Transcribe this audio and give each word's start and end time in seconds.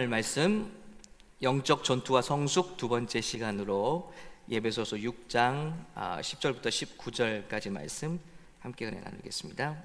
나눌 0.00 0.08
말씀 0.08 0.72
영적 1.42 1.84
전투와 1.84 2.22
성숙 2.22 2.78
두 2.78 2.88
번째 2.88 3.20
시간으로 3.20 4.14
예배소서 4.48 4.96
6장 4.96 5.74
10절부터 5.94 6.66
아, 6.66 6.70
19절까지 6.70 7.68
말씀 7.68 8.18
함께 8.60 8.86
은혜 8.86 8.98
나누겠습니다. 9.00 9.76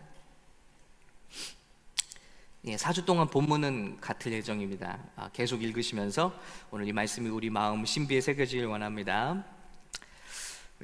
예, 2.67 2.75
4주 2.77 3.05
동안 3.05 3.27
본문은 3.27 3.99
같을 3.99 4.31
예정입니다. 4.31 4.99
아, 5.17 5.29
계속 5.33 5.63
읽으시면서 5.63 6.33
오늘 6.71 6.87
이 6.87 6.93
말씀이 6.93 7.27
우리 7.27 7.49
마음 7.49 7.83
신비에 7.83 8.21
새겨지길 8.21 8.67
원합니다. 8.67 9.43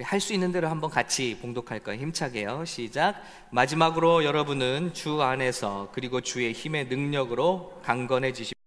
할수 0.01 0.33
있는 0.33 0.51
대로 0.51 0.67
한번 0.67 0.89
같이 0.89 1.37
봉독할 1.41 1.79
거예요. 1.79 2.01
힘차게요. 2.01 2.65
시작. 2.65 3.23
마지막으로 3.51 4.25
여러분은 4.25 4.93
주 4.93 5.21
안에서 5.21 5.89
그리고 5.93 6.19
주의 6.19 6.51
힘의 6.51 6.87
능력으로 6.87 7.79
강건해지십시오. 7.85 8.60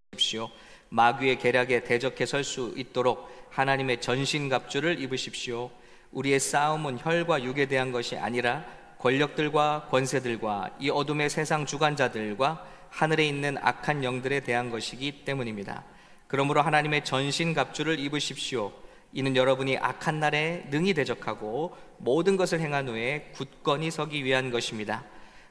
마귀의 0.88 1.38
계략에 1.38 1.84
대적해 1.84 2.24
설 2.26 2.44
수 2.44 2.72
있도록 2.76 3.48
하나님의 3.50 4.00
전신갑주를 4.00 5.00
입으십시오. 5.00 5.70
우리의 6.12 6.40
싸움은 6.40 6.98
혈과 7.00 7.42
육에 7.42 7.66
대한 7.66 7.92
것이 7.92 8.16
아니라 8.16 8.64
권력들과 8.98 9.88
권세들과 9.90 10.76
이 10.80 10.90
어둠의 10.90 11.28
세상 11.30 11.66
주관자들과 11.66 12.64
하늘에 12.90 13.26
있는 13.26 13.58
악한 13.58 14.04
영들에 14.04 14.40
대한 14.40 14.70
것이기 14.70 15.24
때문입니다. 15.24 15.84
그러므로 16.26 16.62
하나님의 16.62 17.04
전신갑주를 17.04 17.98
입으십시오. 17.98 18.72
이는 19.12 19.36
여러분이 19.36 19.78
악한 19.78 20.20
날에 20.20 20.66
능히 20.70 20.94
대적하고 20.94 21.76
모든 21.98 22.36
것을 22.36 22.60
행한 22.60 22.88
후에 22.88 23.30
굳건히 23.34 23.90
서기 23.90 24.24
위한 24.24 24.50
것입니다. 24.50 25.04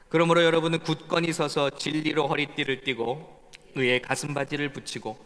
그러므로 0.08 0.44
여러분은 0.44 0.80
굳건히 0.80 1.32
서서 1.32 1.70
진리로 1.70 2.28
허리띠를 2.28 2.82
띠고 2.82 3.43
의의 3.74 4.02
가슴바지를 4.02 4.72
붙이고 4.72 5.16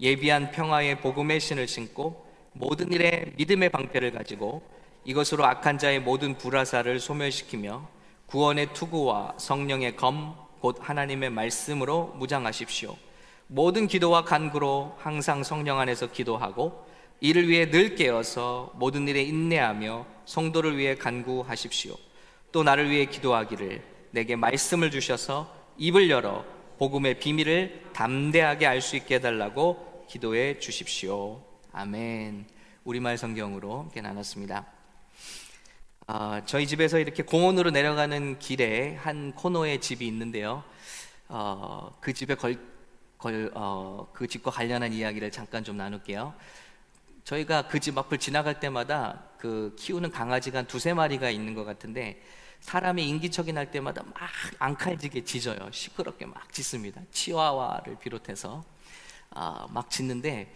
예비한 0.00 0.50
평화의 0.50 1.00
복음의 1.00 1.40
신을 1.40 1.66
신고 1.68 2.26
모든 2.52 2.92
일에 2.92 3.32
믿음의 3.36 3.70
방패를 3.70 4.12
가지고 4.12 4.62
이것으로 5.04 5.44
악한 5.44 5.78
자의 5.78 6.00
모든 6.00 6.36
불화사를 6.36 6.98
소멸시키며 7.00 7.88
구원의 8.26 8.74
투구와 8.74 9.34
성령의 9.38 9.96
검, 9.96 10.34
곧 10.60 10.76
하나님의 10.80 11.30
말씀으로 11.30 12.14
무장하십시오. 12.16 12.96
모든 13.46 13.86
기도와 13.86 14.24
간구로 14.24 14.96
항상 14.98 15.42
성령 15.42 15.78
안에서 15.78 16.10
기도하고 16.10 16.86
이를 17.20 17.48
위해 17.48 17.70
늘 17.70 17.94
깨어서 17.94 18.72
모든 18.76 19.08
일에 19.08 19.22
인내하며 19.22 20.06
성도를 20.26 20.76
위해 20.76 20.94
간구하십시오. 20.94 21.94
또 22.52 22.62
나를 22.62 22.90
위해 22.90 23.06
기도하기를 23.06 23.82
내게 24.10 24.36
말씀을 24.36 24.90
주셔서 24.90 25.52
입을 25.78 26.10
열어 26.10 26.44
복음의 26.78 27.18
비밀을 27.18 27.90
담대하게 27.92 28.64
알 28.66 28.80
수 28.80 28.94
있게 28.94 29.16
해달라고 29.16 30.06
기도해 30.08 30.60
주십시오. 30.60 31.42
아멘. 31.72 32.46
우리말 32.84 33.18
성경으로 33.18 33.82
이렇게 33.86 34.00
나눴습니다. 34.00 34.64
어, 36.06 36.40
저희 36.46 36.68
집에서 36.68 37.00
이렇게 37.00 37.24
공원으로 37.24 37.70
내려가는 37.70 38.38
길에 38.38 38.94
한 38.94 39.32
코너에 39.34 39.78
집이 39.80 40.06
있는데요. 40.06 40.62
어, 41.26 41.96
그 42.00 42.12
집에 42.12 42.36
걸, 42.36 42.56
걸, 43.18 43.50
어, 43.54 44.08
그 44.12 44.28
집과 44.28 44.52
관련한 44.52 44.92
이야기를 44.92 45.32
잠깐 45.32 45.64
좀 45.64 45.76
나눌게요. 45.76 46.32
저희가 47.24 47.66
그 47.66 47.80
집 47.80 47.98
앞을 47.98 48.18
지나갈 48.18 48.60
때마다 48.60 49.24
그 49.36 49.74
키우는 49.76 50.12
강아지가 50.12 50.58
한 50.58 50.66
두세 50.68 50.94
마리가 50.94 51.28
있는 51.28 51.54
것 51.54 51.64
같은데 51.64 52.22
사람이 52.60 53.06
인기척이 53.08 53.52
날 53.52 53.70
때마다 53.70 54.02
막 54.02 54.14
앙칼지게 54.58 55.24
짖어요. 55.24 55.70
시끄럽게 55.72 56.26
막 56.26 56.52
짖습니다. 56.52 57.00
치와와를 57.12 57.98
비롯해서 57.98 58.64
아, 59.30 59.66
막 59.70 59.90
짖는데 59.90 60.54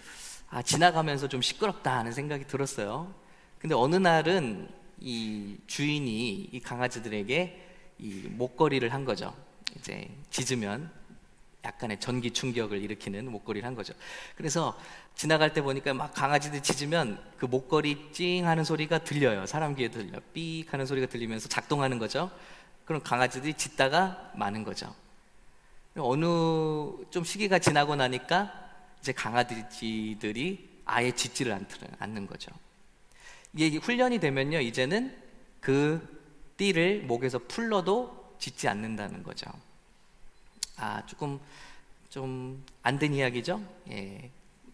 아, 0.51 0.63
지나가면서 0.63 1.29
좀 1.29 1.41
시끄럽다 1.41 1.99
하는 1.99 2.13
생각이 2.13 2.47
들었어요. 2.47 3.15
근데 3.59 3.75
어느 3.75 3.97
날은 3.97 4.69
이 5.01 5.57
주인이 5.67 6.51
이 6.53 6.61
강아지들에게 6.61 7.69
이 7.99 8.13
목걸이를 8.29 8.93
한 8.93 9.05
거죠. 9.05 9.35
이제 9.77 10.11
짖으면 10.31 10.91
약간의 11.65 12.01
전기 12.01 12.33
충격을 12.33 12.83
일으키는 12.83 13.31
목걸이를 13.31 13.67
한 13.67 13.75
거죠. 13.75 13.95
그래서 14.37 14.77
지나갈 15.15 15.53
때 15.53 15.63
보니까 15.63 15.95
막 15.95 16.13
강아지들 16.15 16.63
짖으면 16.63 17.23
그 17.39 17.47
목걸이 17.47 18.11
찡 18.13 18.47
하는 18.47 18.65
소리가 18.65 18.99
들려요. 18.99 19.47
사람 19.47 19.75
귀에 19.75 19.89
들려. 19.89 20.19
삑 20.33 20.67
하는 20.73 20.87
소리가 20.87 21.07
들리면서 21.07 21.49
작동하는 21.49 21.99
거죠. 21.99 22.31
그럼 22.85 23.03
강아지들이 23.03 23.55
짖다가 23.55 24.33
마는 24.35 24.65
거죠. 24.65 24.95
어느 25.97 26.25
좀 27.11 27.23
시기가 27.25 27.59
지나고 27.59 27.95
나니까 27.97 28.53
이제 29.01 29.13
강아지들이 29.13 30.69
아예 30.85 31.13
짖지를 31.13 31.59
않는 31.99 32.27
거죠. 32.27 32.51
이게 33.55 33.77
훈련이 33.77 34.19
되면요, 34.19 34.61
이제는 34.61 35.17
그 35.61 36.01
띠를 36.57 37.03
목에서 37.03 37.39
풀러도 37.39 38.37
짖지 38.39 38.67
않는다는 38.69 39.23
거죠. 39.23 39.51
아, 40.77 41.05
조금 41.07 41.39
좀 42.11 42.63
안 42.83 42.99
된 42.99 43.15
이야기죠? 43.15 43.63
예. 43.91 44.31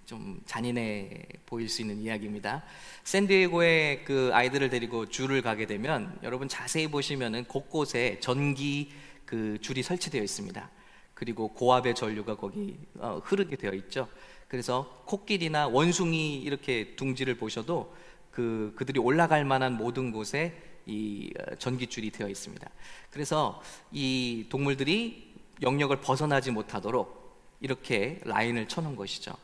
좀 0.08 0.40
잔인해 0.46 1.20
보일 1.44 1.68
수 1.68 1.82
있는 1.82 2.00
이야기입니다. 2.00 2.62
샌디에고에 3.04 4.04
그 4.06 4.30
아이들을 4.32 4.70
데리고 4.70 5.04
줄을 5.04 5.42
가게 5.42 5.66
되면 5.66 6.18
여러분 6.22 6.48
자세히 6.48 6.88
보시면은 6.88 7.44
곳곳에 7.44 8.16
전기 8.20 8.90
그 9.26 9.58
줄이 9.60 9.82
설치되어 9.82 10.22
있습니다. 10.22 10.70
그리고 11.12 11.48
고압의 11.48 11.94
전류가 11.94 12.36
거기 12.36 12.78
어, 12.94 13.20
흐르게 13.22 13.56
되어 13.56 13.74
있죠. 13.74 14.08
그래서 14.48 15.02
코끼리나 15.04 15.68
원숭이 15.68 16.36
이렇게 16.36 16.96
둥지를 16.96 17.36
보셔도 17.36 17.94
그 18.30 18.72
그들이 18.76 18.98
올라갈 19.00 19.44
만한 19.44 19.76
모든 19.76 20.10
곳에 20.10 20.54
이 20.86 21.30
어, 21.38 21.54
전기줄이 21.56 22.12
되어 22.12 22.30
있습니다. 22.30 22.66
그래서 23.10 23.60
이 23.92 24.46
동물들이 24.48 25.34
영역을 25.60 26.00
벗어나지 26.00 26.50
못하도록 26.50 27.18
이렇게 27.60 28.20
라인을 28.24 28.68
쳐놓은 28.68 28.96
것이죠. 28.96 29.36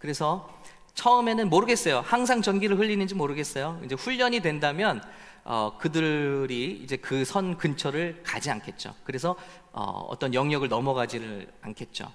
그래서 0.00 0.48
처음에는 0.94 1.48
모르겠어요. 1.48 2.00
항상 2.00 2.42
전기를 2.42 2.76
흘리는지 2.78 3.14
모르겠어요. 3.14 3.80
이제 3.84 3.94
훈련이 3.94 4.40
된다면 4.40 5.00
어, 5.44 5.76
그들이 5.78 6.80
이제 6.82 6.96
그 6.96 7.24
선 7.24 7.56
근처를 7.56 8.22
가지 8.24 8.50
않겠죠. 8.50 8.94
그래서 9.04 9.36
어, 9.72 9.82
어떤 10.08 10.34
영역을 10.34 10.68
넘어가지를 10.68 11.48
않겠죠. 11.62 12.10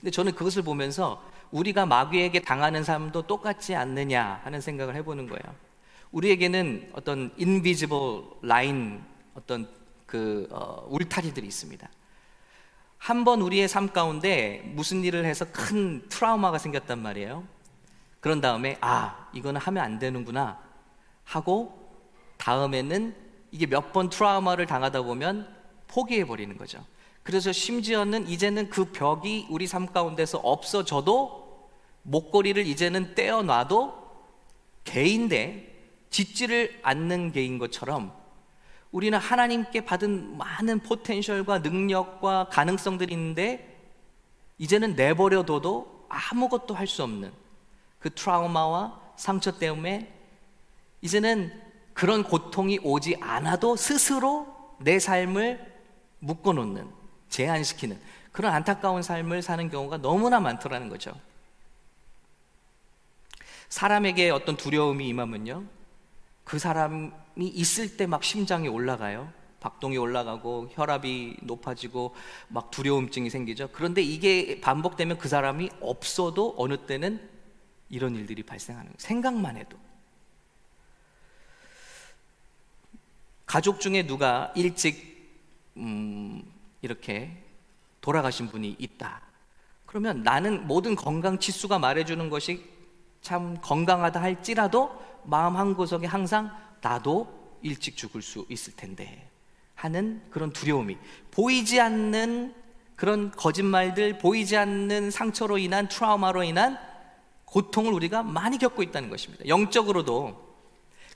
근데 0.00 0.10
저는 0.10 0.34
그것을 0.34 0.62
보면서 0.62 1.22
우리가 1.52 1.86
마귀에게 1.86 2.40
당하는 2.42 2.82
삶도 2.82 3.22
똑같지 3.22 3.74
않느냐 3.76 4.40
하는 4.42 4.60
생각을 4.60 4.96
해보는 4.96 5.28
거예요. 5.28 5.54
우리에게는 6.10 6.90
어떤 6.94 7.32
invisible 7.38 8.24
line, 8.42 9.00
어떤 9.34 9.68
그 10.06 10.48
어, 10.50 10.86
울타리들이 10.90 11.46
있습니다. 11.46 11.88
한 13.04 13.22
번 13.22 13.42
우리의 13.42 13.68
삶 13.68 13.92
가운데 13.92 14.62
무슨 14.74 15.04
일을 15.04 15.26
해서 15.26 15.44
큰 15.52 16.08
트라우마가 16.08 16.56
생겼단 16.56 16.98
말이에요. 17.00 17.44
그런 18.20 18.40
다음에 18.40 18.78
아 18.80 19.28
이거는 19.34 19.60
하면 19.60 19.84
안 19.84 19.98
되는구나 19.98 20.58
하고 21.24 21.78
다음에는 22.38 23.14
이게 23.50 23.66
몇 23.66 23.92
번 23.92 24.08
트라우마를 24.08 24.64
당하다 24.64 25.02
보면 25.02 25.54
포기해 25.86 26.24
버리는 26.24 26.56
거죠. 26.56 26.82
그래서 27.22 27.52
심지어는 27.52 28.26
이제는 28.26 28.70
그 28.70 28.90
벽이 28.90 29.48
우리 29.50 29.66
삶 29.66 29.84
가운데서 29.84 30.38
없어져도 30.38 31.68
목걸이를 32.04 32.66
이제는 32.66 33.14
떼어놔도 33.14 34.02
개인데 34.84 35.74
짓지를 36.08 36.80
않는 36.82 37.32
개인 37.32 37.58
것처럼 37.58 38.14
우리는 38.94 39.18
하나님께 39.18 39.84
받은 39.84 40.38
많은 40.38 40.78
포텐셜과 40.78 41.58
능력과 41.58 42.46
가능성들이 42.48 43.12
있는데 43.12 43.76
이제는 44.58 44.94
내버려둬도 44.94 46.06
아무것도 46.08 46.74
할 46.74 46.86
수 46.86 47.02
없는 47.02 47.32
그 47.98 48.14
트라우마와 48.14 49.00
상처 49.16 49.58
때문에 49.58 50.14
이제는 51.00 51.60
그런 51.92 52.22
고통이 52.22 52.78
오지 52.84 53.16
않아도 53.20 53.74
스스로 53.74 54.46
내 54.78 55.00
삶을 55.00 55.74
묶어놓는, 56.20 56.88
제한시키는 57.30 58.00
그런 58.30 58.52
안타까운 58.52 59.02
삶을 59.02 59.42
사는 59.42 59.68
경우가 59.70 59.96
너무나 59.96 60.38
많더라는 60.38 60.88
거죠. 60.88 61.12
사람에게 63.68 64.30
어떤 64.30 64.56
두려움이 64.56 65.08
임하면요. 65.08 65.64
그 66.44 66.60
사람이 66.60 67.23
있을 67.36 67.96
때 67.96 68.06
막 68.06 68.22
심장이 68.22 68.68
올라가요. 68.68 69.32
박동이 69.60 69.96
올라가고 69.96 70.68
혈압이 70.72 71.38
높아지고 71.42 72.14
막 72.48 72.70
두려움증이 72.70 73.30
생기죠. 73.30 73.70
그런데 73.72 74.02
이게 74.02 74.60
반복되면 74.60 75.16
그 75.18 75.28
사람이 75.28 75.70
없어도 75.80 76.54
어느 76.58 76.76
때는 76.86 77.30
이런 77.88 78.14
일들이 78.14 78.42
발생하는 78.42 78.86
거예요. 78.88 78.96
생각만 78.98 79.56
해도. 79.56 79.78
가족 83.46 83.80
중에 83.80 84.06
누가 84.06 84.52
일찍 84.54 85.14
음, 85.76 86.42
이렇게 86.82 87.42
돌아가신 88.00 88.48
분이 88.48 88.76
있다. 88.78 89.22
그러면 89.86 90.22
나는 90.22 90.66
모든 90.66 90.94
건강 90.94 91.38
지수가 91.38 91.78
말해주는 91.78 92.28
것이 92.28 92.64
참 93.22 93.56
건강하다 93.62 94.20
할지라도 94.20 95.02
마음 95.24 95.56
한 95.56 95.74
구석에 95.74 96.06
항상 96.06 96.54
나도 96.84 97.26
일찍 97.62 97.96
죽을 97.96 98.20
수 98.20 98.44
있을 98.50 98.76
텐데 98.76 99.30
하는 99.74 100.22
그런 100.30 100.52
두려움이 100.52 100.98
보이지 101.30 101.80
않는 101.80 102.54
그런 102.94 103.30
거짓말들, 103.32 104.18
보이지 104.18 104.56
않는 104.56 105.10
상처로 105.10 105.56
인한 105.58 105.88
트라우마로 105.88 106.44
인한 106.44 106.78
고통을 107.46 107.92
우리가 107.92 108.22
많이 108.22 108.58
겪고 108.58 108.82
있다는 108.82 109.08
것입니다. 109.08 109.48
영적으로도. 109.48 110.44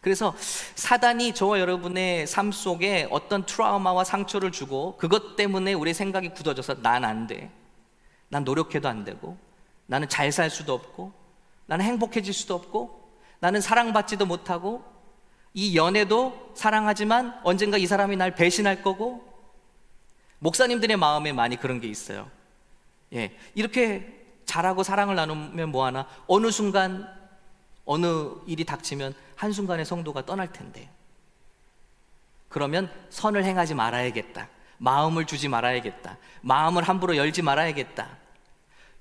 그래서 0.01 0.35
사단이 0.75 1.35
저와 1.35 1.61
여러분의 1.61 2.27
삶 2.27 2.51
속에 2.51 3.07
어떤 3.11 3.45
트라우마와 3.45 4.05
상처를 4.05 4.51
주고 4.51 4.97
그것 4.97 5.37
때문에 5.37 5.75
우리 5.75 5.93
생각이 5.93 6.31
굳어져서 6.31 6.83
난 6.83 7.05
안 7.05 7.27
돼. 7.27 7.51
난 8.29 8.45
노력해도 8.45 8.89
안 8.89 9.05
되고 9.05 9.37
나는 9.87 10.09
잘 10.09 10.33
살 10.33 10.51
수도 10.51 10.73
없고 10.73 11.13
나는 11.67 11.85
행복해질 11.85 12.33
수도 12.33 12.55
없고 12.55 13.13
나는 13.41 13.61
사랑받지도 13.61 14.25
못하고 14.27 14.98
이 15.55 15.77
연애도 15.77 16.53
사랑하지만 16.55 17.41
언젠가 17.43 17.79
이 17.79 17.87
사람이 17.87 18.17
날 18.17 18.35
배신할 18.35 18.83
거고 18.83 19.27
목사님들의 20.39 20.97
마음에 20.97 21.33
많이 21.33 21.57
그런 21.57 21.81
게 21.81 21.89
있어요. 21.89 22.31
예. 23.13 23.37
이렇게 23.55 24.15
잘하고 24.45 24.83
사랑을 24.83 25.17
나누면 25.17 25.71
뭐 25.71 25.85
하나 25.85 26.07
어느 26.27 26.51
순간 26.51 27.09
어느 27.85 28.07
일이 28.47 28.65
닥치면 28.65 29.15
한순간에 29.35 29.85
성도가 29.85 30.27
떠날 30.27 30.53
텐데 30.53 30.91
그러면 32.49 32.91
선을 33.11 33.45
행하지 33.45 33.75
말아야겠다. 33.75 34.49
마음을 34.79 35.27
주지 35.27 35.49
말아야겠다. 35.49 36.17
마음을 36.41 36.83
함부로 36.83 37.17
열지 37.17 37.43
말아야겠다. 37.43 38.09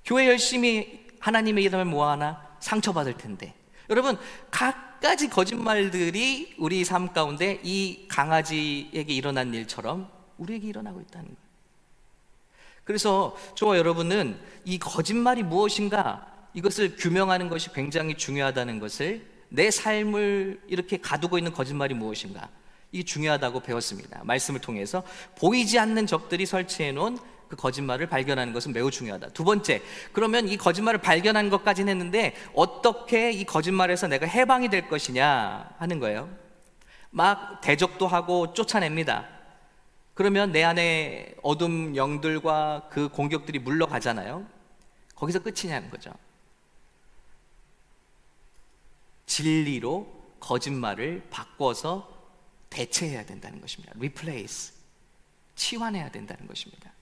교회 0.04 0.28
열심히 0.28 1.06
하나님의 1.20 1.64
이름을 1.64 1.84
모아하나 1.84 2.42
상처받을 2.60 3.16
텐데. 3.16 3.54
여러분, 3.88 4.18
갖가지 4.98 5.28
거짓말들이 5.28 6.54
우리 6.58 6.84
삶 6.84 7.12
가운데 7.12 7.60
이 7.62 8.06
강아지에게 8.08 9.12
일어난 9.14 9.54
일처럼 9.54 10.08
우리에게 10.38 10.66
일어나고 10.68 11.00
있다는 11.00 11.26
거예요. 11.26 11.48
그래서 12.84 13.36
저와 13.54 13.78
여러분은 13.78 14.38
이 14.64 14.78
거짓말이 14.78 15.42
무엇인가 15.42 16.26
이것을 16.54 16.96
규명하는 16.96 17.48
것이 17.48 17.72
굉장히 17.72 18.16
중요하다는 18.16 18.80
것을 18.80 19.24
내 19.50 19.70
삶을 19.70 20.62
이렇게 20.66 20.96
가두고 20.96 21.38
있는 21.38 21.52
거짓말이 21.52 21.94
무엇인가 21.94 22.48
이게 22.90 23.04
중요하다고 23.04 23.60
배웠습니다. 23.60 24.22
말씀을 24.24 24.60
통해서 24.60 25.02
보이지 25.36 25.78
않는 25.78 26.06
적들이 26.06 26.44
설치해 26.46 26.92
놓은 26.92 27.18
그 27.48 27.56
거짓말을 27.56 28.06
발견하는 28.08 28.52
것은 28.52 28.72
매우 28.72 28.90
중요하다. 28.90 29.30
두 29.30 29.44
번째, 29.44 29.82
그러면 30.12 30.48
이 30.48 30.56
거짓말을 30.56 31.00
발견한 31.00 31.50
것까지는 31.50 31.90
했는데 31.90 32.34
어떻게 32.54 33.32
이 33.32 33.44
거짓말에서 33.44 34.06
내가 34.06 34.26
해방이 34.26 34.68
될 34.68 34.88
것이냐 34.88 35.74
하는 35.78 35.98
거예요. 35.98 36.28
막 37.10 37.60
대적도 37.60 38.06
하고 38.06 38.52
쫓아냅니다. 38.52 39.26
그러면 40.14 40.52
내 40.52 40.62
안에 40.64 41.34
어둠 41.42 41.96
영들과 41.96 42.88
그 42.90 43.08
공격들이 43.08 43.60
물러가잖아요. 43.60 44.46
거기서 45.14 45.40
끝이냐는 45.40 45.90
거죠. 45.90 46.12
진리로 49.26 50.18
거짓말을 50.40 51.26
바꿔서 51.30 52.12
대체해야 52.70 53.24
된다는 53.24 53.60
것입니다. 53.60 53.92
replace. 53.96 54.74
치환해야 55.54 56.10
된다는 56.10 56.46
것입니다. 56.46 56.92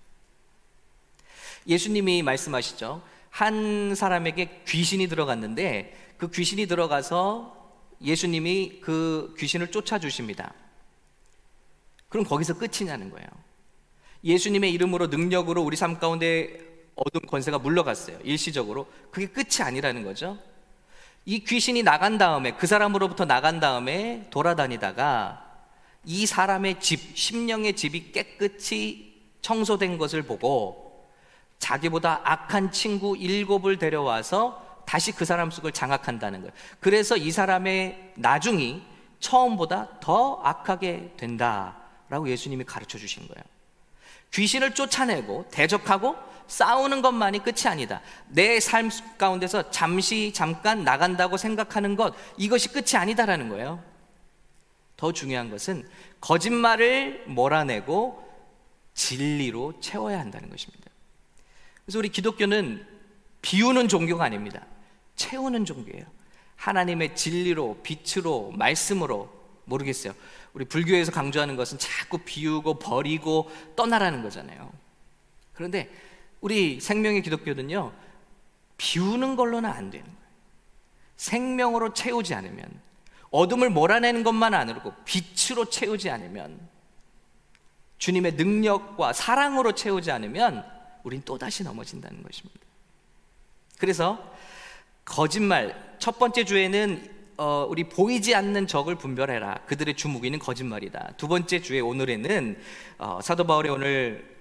예수님이 1.67 2.23
말씀하시죠. 2.23 3.03
한 3.31 3.95
사람에게 3.95 4.63
귀신이 4.67 5.09
들어갔는데 5.09 6.15
그 6.17 6.31
귀신이 6.31 6.67
들어가서 6.67 7.55
예수님이 8.03 8.81
그 8.81 9.35
귀신을 9.39 9.71
쫓아주십니다. 9.71 10.53
그럼 12.09 12.25
거기서 12.25 12.59
끝이냐는 12.59 13.11
거예요. 13.11 13.29
예수님의 14.25 14.73
이름으로 14.73 15.09
능력으로 15.09 15.63
우리 15.63 15.77
삶 15.77 15.99
가운데 15.99 16.59
어둠 16.95 17.21
권세가 17.29 17.59
물러갔어요. 17.59 18.19
일시적으로. 18.25 18.87
그게 19.11 19.27
끝이 19.27 19.63
아니라는 19.63 20.03
거죠. 20.03 20.39
이 21.27 21.41
귀신이 21.41 21.83
나간 21.83 22.19
다음에 22.19 22.53
그 22.53 22.67
사람으로부터 22.67 23.25
나간 23.25 23.61
다음에 23.61 24.29
돌아다니다가 24.31 25.45
이 26.05 26.25
사람의 26.25 26.81
집, 26.81 27.17
심령의 27.17 27.75
집이 27.75 28.13
깨끗이 28.13 29.15
청소된 29.43 29.99
것을 29.99 30.23
보고 30.23 30.86
자기보다 31.59 32.21
악한 32.25 32.73
친구 32.73 33.17
일곱을 33.17 33.79
데려와서 33.79 34.65
다시 34.85 35.13
그 35.13 35.25
사람 35.25 35.51
속을 35.51 35.73
장악한다는 35.73 36.41
거예요. 36.41 36.53
그래서 36.81 37.17
이 37.17 37.31
사람의 37.31 38.13
나중이 38.17 38.83
처음보다 39.21 39.99
더 40.01 40.41
악하게 40.45 41.15
된다라고 41.17 42.29
예수님이 42.29 42.65
가르쳐 42.65 42.99
주신 42.99 43.27
거예요. 43.27 43.43
귀신을 44.33 44.75
쫓아내고 44.75 45.47
대적하고 45.51 46.17
싸우는 46.47 47.03
것만이 47.03 47.41
끝이 47.43 47.63
아니다. 47.67 48.01
내 48.29 48.61
삶 48.61 48.91
가운데서 49.19 49.71
잠시 49.71 50.33
잠깐 50.33 50.85
나간다고 50.85 51.37
생각하는 51.37 51.97
것 51.97 52.15
이것이 52.37 52.69
끝이 52.69 52.97
아니다라는 52.97 53.49
거예요. 53.49 53.83
더 54.97 55.13
중요한 55.13 55.51
것은 55.51 55.89
거짓말을 56.21 57.25
몰아내고 57.27 58.25
진리로 58.95 59.81
채워야 59.81 60.19
한다는 60.21 60.49
것입니다. 60.49 60.86
그래서 61.87 62.01
우리 62.01 62.09
기독교는 62.09 62.85
비우는 63.43 63.87
종교가 63.87 64.25
아닙니다. 64.25 64.67
채우는 65.15 65.65
종교예요. 65.65 66.05
하나님의 66.57 67.15
진리로, 67.15 67.79
빛으로, 67.83 68.53
말씀으로 68.57 69.31
모르겠어요. 69.67 70.13
우리 70.53 70.65
불교에서 70.65 71.13
강조하는 71.13 71.55
것은 71.55 71.79
자꾸 71.79 72.19
비우고 72.19 72.81
버리고 72.81 73.51
떠나라는 73.77 74.23
거잖아요. 74.23 74.73
그런데 75.53 75.91
우리 76.41 76.81
생명의 76.81 77.23
기독교는요, 77.23 77.93
비우는 78.79 79.37
걸로는 79.37 79.71
안 79.71 79.91
되는 79.91 80.05
거예요. 80.07 80.19
생명으로 81.17 81.95
채우지 81.95 82.35
않으면, 82.35 82.69
어둠을 83.31 83.71
몰아내는 83.71 84.25
것만 84.25 84.55
아니고 84.55 84.93
빛으로 85.05 85.67
채우지 85.67 86.11
않으면, 86.11 86.69
주님의 87.99 88.33
능력과 88.33 89.13
사랑으로 89.13 89.73
채우지 89.73 90.11
않으면 90.11 90.76
우린 91.07 91.23
또다시 91.23 91.63
넘어진다는 91.63 92.21
것입니다. 92.25 92.61
그래서 93.79 94.35
거짓말 95.05 95.97
첫 96.01 96.19
번째 96.19 96.45
주에는 96.45 97.15
어, 97.39 97.65
우리 97.69 97.85
보이지 97.85 98.35
않는 98.35 98.67
적을 98.67 98.97
분별해라. 98.97 99.67
그들의 99.67 99.95
주무기는 99.95 100.37
거짓말이다. 100.41 101.13
두 101.17 101.29
번째 101.29 101.61
주에 101.63 101.79
오늘에는 101.79 102.59
어, 102.99 103.21
사도 103.23 103.45
바울의 103.45 103.71
오늘 103.71 104.37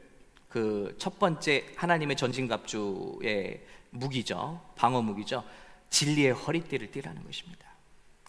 그 0.49 0.95
첫 0.97 1.19
번째 1.19 1.65
하나님의 1.75 2.15
전진갑주의 2.15 3.61
무기죠. 3.91 4.61
방어 4.75 5.01
무기죠. 5.01 5.43
진리의 5.91 6.31
허리띠를 6.31 6.91
띠라는 6.91 7.23
것입니다. 7.25 7.65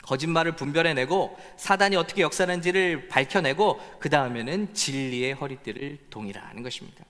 거짓말을 0.02 0.56
분별해내고 0.56 1.38
사단이 1.56 1.96
어떻게 1.96 2.22
역사하는지를 2.22 3.08
밝혀내고 3.08 3.80
그 3.98 4.10
다음에는 4.10 4.74
진리의 4.74 5.32
허리띠를 5.32 6.06
동이라는 6.10 6.62
것입니다. 6.62 7.04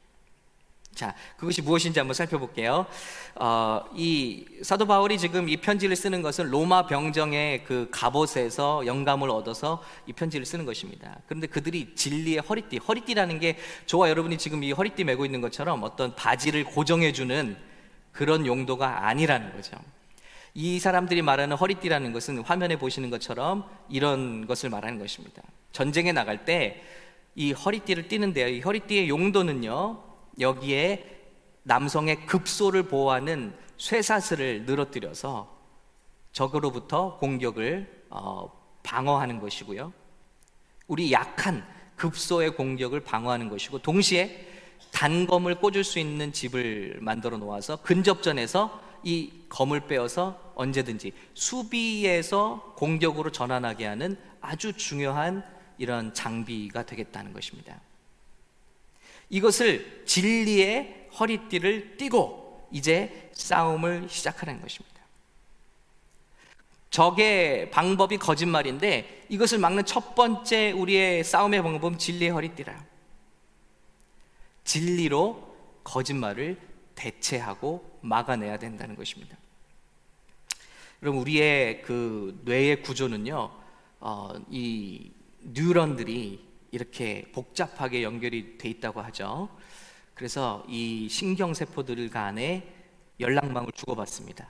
자, 0.97 1.15
그것이 1.37 1.61
무엇인지 1.61 2.01
한번 2.01 2.15
살펴볼게요. 2.15 2.87
어, 3.35 3.85
이 3.95 4.47
사도 4.63 4.87
바울이 4.87 5.19
지금 5.19 5.47
이 5.47 5.59
편지를 5.59 5.95
쓰는 5.95 6.23
것은 6.23 6.51
로마 6.51 6.87
병정의 6.87 7.65
그 7.65 7.89
갑옷에서 7.91 8.87
영감을 8.87 9.29
얻어서 9.29 9.83
이 10.07 10.15
편지를 10.15 10.47
쓰는 10.47 10.65
것입니다. 10.65 11.19
그런데 11.27 11.47
그들이 11.49 11.95
진리의 11.95 12.39
허리띠, 12.39 12.79
허리띠라는 12.79 13.41
게 13.41 13.59
저와 13.85 14.09
여러분이 14.09 14.39
지금 14.39 14.65
이 14.65 14.73
허리띠 14.73 15.05
메고 15.05 15.27
있는 15.27 15.43
것처럼 15.43 15.83
어떤 15.83 16.15
바지를 16.15 16.65
고정해주는 16.65 17.57
그런 18.13 18.47
용도가 18.47 19.07
아니라는 19.07 19.53
거죠. 19.53 19.77
이 20.55 20.79
사람들이 20.79 21.21
말하는 21.21 21.59
허리띠라는 21.59 22.15
것은 22.15 22.39
화면에 22.39 22.79
보시는 22.79 23.11
것처럼 23.11 23.69
이런 23.91 24.47
것을 24.47 24.71
말하는 24.71 24.99
것입니다. 24.99 25.43
전쟁에 25.73 26.13
나갈 26.13 26.47
때 26.47 26.83
이 27.37 27.53
허리띠를 27.53 28.09
띠는데요. 28.09 28.49
이 28.49 28.61
허리띠의 28.61 29.11
용도는요. 29.11 30.03
여기에 30.39 31.17
남성의 31.63 32.27
급소를 32.27 32.85
보호하는 32.85 33.55
쇠사슬을 33.79 34.65
늘어뜨려서 34.67 35.57
적으로부터 36.33 37.19
공격을 37.19 38.07
어, 38.11 38.51
방어하는 38.83 39.41
것이고요. 39.41 39.93
우리 40.87 41.13
약한 41.13 41.67
급소의 41.97 42.55
공격을 42.55 43.01
방어하는 43.01 43.49
것이고 43.49 43.79
동시에 43.81 44.47
단검을 44.93 45.57
꽂을 45.57 45.83
수 45.83 45.99
있는 45.99 46.33
집을 46.33 46.99
만들어 47.01 47.37
놓아서 47.39 47.77
근접전에서 47.83 48.81
이 49.03 49.33
검을 49.49 49.87
빼어서 49.87 50.53
언제든지 50.55 51.13
수비에서 51.35 52.75
공격으로 52.77 53.31
전환하게 53.31 53.87
하는 53.87 54.19
아주 54.41 54.73
중요한 54.73 55.45
이런 55.79 56.15
장비가 56.15 56.85
되겠다는 56.85 57.33
것입니다. 57.33 57.81
이것을 59.29 60.05
진리의 60.07 61.09
허리띠를 61.19 61.97
띠고 61.97 62.69
이제 62.71 63.31
싸움을 63.33 64.09
시작하는 64.09 64.61
것입니다. 64.61 64.97
적의 66.91 67.71
방법이 67.71 68.17
거짓말인데 68.17 69.27
이것을 69.29 69.59
막는 69.59 69.85
첫 69.85 70.15
번째 70.15 70.73
우리의 70.73 71.25
싸움의 71.25 71.63
방법은 71.63 71.99
진리의 71.99 72.31
허리띠라. 72.31 72.85
진리로 74.65 75.55
거짓말을 75.85 76.59
대체하고 76.95 77.99
막아내야 78.01 78.59
된다는 78.59 78.97
것입니다. 78.97 79.37
여러분 81.03 81.21
우리의 81.21 81.83
그 81.83 82.41
뇌의 82.45 82.83
구조는요, 82.83 83.51
어, 84.01 84.35
이 84.51 85.13
뉴런들이 85.43 86.46
이렇게 86.77 87.25
복잡하게 87.33 88.03
연결이 88.03 88.59
돼 88.59 88.69
있다고 88.69 89.01
하죠. 89.01 89.49
그래서 90.15 90.63
이 90.69 91.09
신경세포들 91.09 92.11
간에 92.11 92.71
연락망을 93.19 93.73
주고받습니다. 93.73 94.47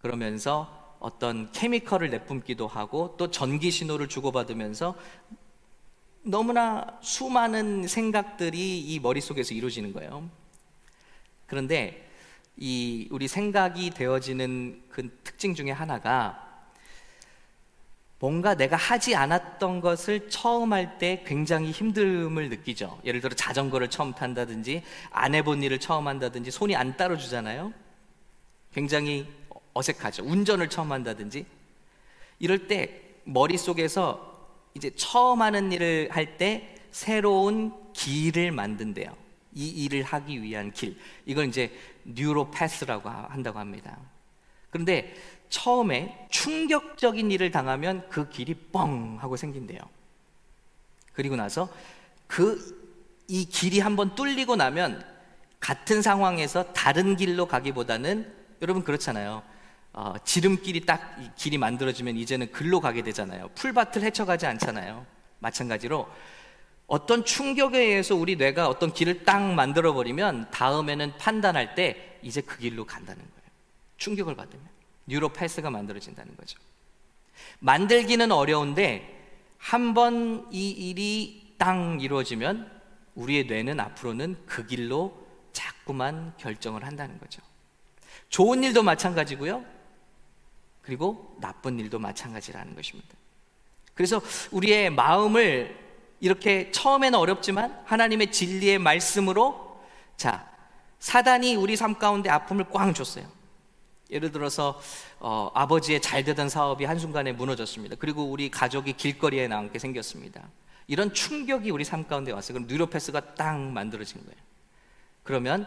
그러면서 0.00 0.96
어떤 1.00 1.50
케미컬을 1.50 2.10
내뿜기도 2.10 2.68
하고 2.68 3.16
또 3.18 3.32
전기 3.32 3.72
신호를 3.72 4.08
주고받으면서 4.08 4.94
너무나 6.22 6.96
수많은 7.02 7.88
생각들이 7.88 8.78
이 8.78 9.00
머릿속에서 9.00 9.52
이루어지는 9.52 9.92
거예요. 9.92 10.30
그런데 11.46 12.08
이 12.56 13.08
우리 13.10 13.26
생각이 13.26 13.90
되어지는 13.90 14.84
그 14.88 15.18
특징 15.24 15.56
중에 15.56 15.72
하나가 15.72 16.51
뭔가 18.22 18.54
내가 18.54 18.76
하지 18.76 19.16
않았던 19.16 19.80
것을 19.80 20.30
처음 20.30 20.72
할 20.72 20.96
때 20.98 21.24
굉장히 21.26 21.72
힘듦을 21.72 22.50
느끼죠. 22.50 23.00
예를 23.04 23.20
들어 23.20 23.34
자전거를 23.34 23.90
처음 23.90 24.12
탄다든지 24.12 24.84
안 25.10 25.34
해본 25.34 25.64
일을 25.64 25.80
처음 25.80 26.06
한다든지 26.06 26.52
손이 26.52 26.76
안 26.76 26.96
따라주잖아요. 26.96 27.72
굉장히 28.72 29.26
어색하죠. 29.74 30.22
운전을 30.22 30.68
처음 30.68 30.92
한다든지 30.92 31.46
이럴 32.38 32.68
때 32.68 33.00
머릿속에서 33.24 34.54
이제 34.74 34.92
처음 34.94 35.42
하는 35.42 35.72
일을 35.72 36.08
할 36.12 36.36
때 36.38 36.76
새로운 36.92 37.72
길을 37.92 38.52
만든대요. 38.52 39.16
이 39.52 39.68
일을 39.68 40.04
하기 40.04 40.40
위한 40.42 40.70
길. 40.70 40.96
이걸 41.26 41.48
이제 41.48 41.72
뉴로패스라고 42.04 43.08
한다고 43.08 43.58
합니다. 43.58 43.98
그런데 44.72 45.14
처음에 45.48 46.26
충격적인 46.30 47.30
일을 47.30 47.52
당하면 47.52 48.08
그 48.08 48.28
길이 48.28 48.54
뻥 48.54 49.18
하고 49.20 49.36
생긴대요. 49.36 49.78
그리고 51.12 51.36
나서 51.36 51.68
그 52.26 52.82
이 53.32 53.46
길이 53.46 53.80
한번 53.80 54.14
뚫리고 54.14 54.56
나면 54.56 55.02
같은 55.58 56.02
상황에서 56.02 56.72
다른 56.74 57.16
길로 57.16 57.46
가기보다는 57.46 58.30
여러분 58.60 58.84
그렇잖아요. 58.84 59.42
어, 59.94 60.14
지름길이 60.22 60.84
딱 60.84 61.16
길이 61.36 61.56
만들어지면 61.56 62.16
이제는 62.18 62.52
글로 62.52 62.80
가게 62.80 63.02
되잖아요. 63.02 63.48
풀밭을 63.54 64.02
헤쳐가지 64.02 64.44
않잖아요. 64.44 65.06
마찬가지로 65.38 66.06
어떤 66.86 67.24
충격에 67.24 67.78
의해서 67.78 68.14
우리 68.14 68.36
뇌가 68.36 68.68
어떤 68.68 68.92
길을 68.92 69.24
딱 69.24 69.40
만들어 69.40 69.94
버리면 69.94 70.50
다음에는 70.50 71.16
판단할 71.16 71.74
때 71.74 72.18
이제 72.22 72.42
그 72.42 72.58
길로 72.58 72.84
간다는 72.84 73.22
거예요. 73.22 73.41
충격을 74.02 74.34
받으면 74.34 74.66
뉴로패스가 75.06 75.70
만들어진다는 75.70 76.36
거죠. 76.36 76.58
만들기는 77.60 78.30
어려운데 78.32 79.20
한 79.58 79.94
번 79.94 80.48
이 80.50 80.70
일이 80.70 81.54
땅 81.56 82.00
이루어지면 82.00 82.68
우리의 83.14 83.44
뇌는 83.46 83.78
앞으로는 83.78 84.36
그 84.46 84.66
길로 84.66 85.16
자꾸만 85.52 86.34
결정을 86.38 86.84
한다는 86.84 87.18
거죠. 87.20 87.40
좋은 88.28 88.64
일도 88.64 88.82
마찬가지고요. 88.82 89.64
그리고 90.82 91.36
나쁜 91.40 91.78
일도 91.78 92.00
마찬가지라는 92.00 92.74
것입니다. 92.74 93.14
그래서 93.94 94.20
우리의 94.50 94.90
마음을 94.90 95.78
이렇게 96.20 96.72
처음에는 96.72 97.16
어렵지만 97.18 97.82
하나님의 97.84 98.32
진리의 98.32 98.78
말씀으로 98.78 99.80
자, 100.16 100.50
사단이 100.98 101.54
우리 101.56 101.76
삶 101.76 101.94
가운데 101.98 102.30
아픔을 102.30 102.64
꽝 102.70 102.94
줬어요. 102.94 103.26
예를 104.12 104.30
들어서 104.30 104.80
어, 105.18 105.50
아버지의 105.54 106.00
잘 106.00 106.22
되던 106.22 106.48
사업이 106.48 106.84
한순간에 106.84 107.32
무너졌습니다. 107.32 107.96
그리고 107.98 108.24
우리 108.24 108.50
가족이 108.50 108.92
길거리에 108.92 109.48
남게 109.48 109.78
생겼습니다. 109.78 110.42
이런 110.86 111.12
충격이 111.14 111.70
우리 111.70 111.84
삶 111.84 112.06
가운데 112.06 112.30
왔어요. 112.30 112.54
그럼 112.54 112.68
뉴로패스가 112.68 113.34
딱 113.34 113.58
만들어진 113.58 114.22
거예요. 114.24 114.36
그러면 115.22 115.66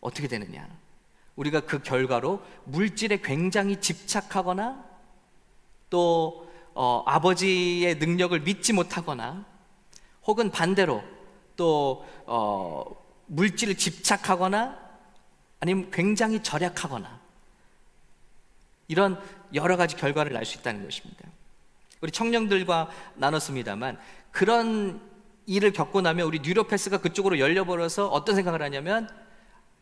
어떻게 0.00 0.26
되느냐? 0.26 0.68
우리가 1.36 1.60
그 1.60 1.82
결과로 1.82 2.42
물질에 2.64 3.20
굉장히 3.22 3.80
집착하거나 3.80 4.84
또 5.90 6.48
어, 6.74 7.02
아버지의 7.06 7.96
능력을 7.96 8.38
믿지 8.40 8.72
못하거나 8.72 9.44
혹은 10.24 10.50
반대로 10.50 11.02
또 11.56 12.06
어, 12.26 12.84
물질을 13.26 13.76
집착하거나 13.76 14.78
아니면 15.60 15.90
굉장히 15.90 16.42
절약하거나 16.42 17.17
이런 18.88 19.20
여러 19.54 19.76
가지 19.76 19.96
결과를 19.96 20.32
날 20.32 20.44
수 20.44 20.58
있다는 20.58 20.84
것입니다. 20.84 21.28
우리 22.00 22.10
청년들과 22.10 22.90
나눴습니다만 23.16 23.98
그런 24.30 25.00
일을 25.46 25.72
겪고 25.72 26.00
나면 26.00 26.26
우리 26.26 26.40
뉴로패스가 26.40 26.98
그쪽으로 26.98 27.38
열려버려서 27.38 28.08
어떤 28.08 28.34
생각을 28.34 28.62
하냐면 28.62 29.08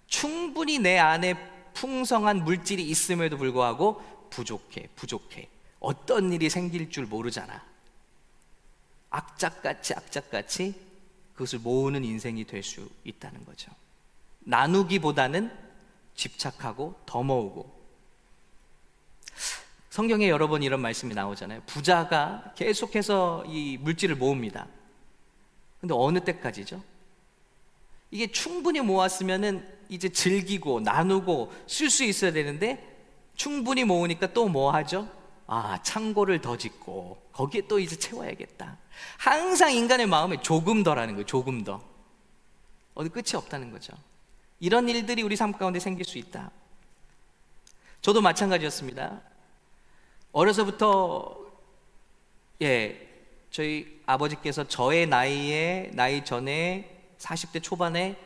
충분히 0.06 0.78
내 0.78 0.98
안에 0.98 1.34
풍성한 1.74 2.44
물질이 2.44 2.82
있음에도 2.88 3.36
불구하고 3.36 4.02
부족해, 4.30 4.88
부족해. 4.96 5.48
어떤 5.80 6.32
일이 6.32 6.48
생길 6.48 6.90
줄 6.90 7.06
모르잖아. 7.06 7.64
악착같이 9.10 9.94
악착같이 9.94 10.74
그것을 11.34 11.58
모으는 11.58 12.02
인생이 12.04 12.44
될 12.44 12.62
수 12.62 12.88
있다는 13.04 13.44
거죠. 13.44 13.70
나누기보다는 14.40 15.52
집착하고 16.14 16.98
더 17.04 17.22
모으고 17.22 17.75
성경에 19.90 20.28
여러 20.28 20.48
번 20.48 20.62
이런 20.62 20.80
말씀이 20.80 21.14
나오잖아요. 21.14 21.62
부자가 21.66 22.52
계속해서 22.56 23.44
이 23.46 23.78
물질을 23.80 24.16
모읍니다. 24.16 24.66
근데 25.80 25.94
어느 25.96 26.20
때까지죠? 26.20 26.82
이게 28.10 28.30
충분히 28.30 28.80
모았으면은 28.80 29.66
이제 29.88 30.08
즐기고 30.08 30.80
나누고 30.80 31.52
쓸 31.66 31.90
수 31.90 32.04
있어야 32.04 32.32
되는데 32.32 32.96
충분히 33.34 33.84
모으니까 33.84 34.32
또 34.32 34.48
뭐 34.48 34.70
하죠? 34.72 35.08
아, 35.46 35.80
창고를 35.82 36.40
더 36.40 36.56
짓고 36.56 37.22
거기에 37.32 37.62
또 37.68 37.78
이제 37.78 37.96
채워야겠다. 37.96 38.78
항상 39.18 39.72
인간의 39.72 40.06
마음에 40.06 40.40
조금 40.42 40.82
더라는 40.82 41.14
거예요. 41.14 41.26
조금 41.26 41.62
더. 41.62 41.82
어디 42.94 43.08
끝이 43.10 43.34
없다는 43.34 43.70
거죠. 43.70 43.92
이런 44.58 44.88
일들이 44.88 45.22
우리 45.22 45.36
삶 45.36 45.52
가운데 45.52 45.78
생길 45.78 46.04
수 46.04 46.18
있다. 46.18 46.50
저도 48.06 48.20
마찬가지였습니다. 48.20 49.20
어려서부터 50.30 51.44
예, 52.62 53.04
저희 53.50 54.00
아버지께서 54.06 54.62
저의 54.62 55.08
나이에 55.08 55.90
나이 55.92 56.24
전에 56.24 57.08
40대 57.18 57.60
초반에 57.60 58.16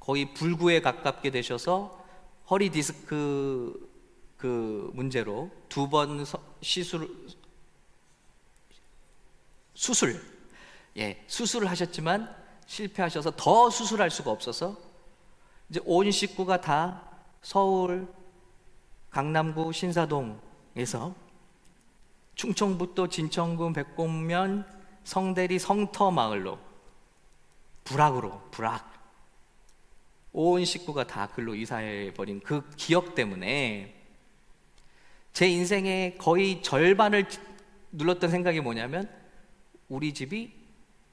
거의 0.00 0.32
불구에 0.32 0.80
가깝게 0.80 1.28
되셔서 1.30 2.02
허리 2.48 2.70
디스크 2.70 3.78
그 4.38 4.90
문제로 4.94 5.50
두 5.68 5.86
번 5.90 6.24
시술 6.62 7.06
수술 9.74 10.18
예 10.96 11.22
수술을 11.26 11.68
하셨지만 11.68 12.34
실패하셔서 12.64 13.32
더 13.36 13.68
수술할 13.68 14.10
수가 14.10 14.30
없어서 14.30 14.78
이제 15.68 15.78
온 15.84 16.10
식구가 16.10 16.62
다 16.62 17.02
서울 17.42 18.08
강남구 19.16 19.72
신사동에서 19.72 21.14
충청북도 22.34 23.08
진천군 23.08 23.72
백곡면 23.72 24.66
성대리 25.04 25.58
성터 25.58 26.10
마을로 26.10 26.58
불악으로 27.84 28.42
불악 28.50 28.92
온 30.34 30.66
식구가 30.66 31.06
다 31.06 31.28
글로 31.28 31.54
이사해 31.54 32.12
버린 32.12 32.40
그 32.40 32.68
기억 32.76 33.14
때문에 33.14 33.94
제 35.32 35.48
인생의 35.48 36.18
거의 36.18 36.62
절반을 36.62 37.26
눌렀던 37.92 38.28
생각이 38.28 38.60
뭐냐면 38.60 39.10
우리 39.88 40.12
집이 40.12 40.52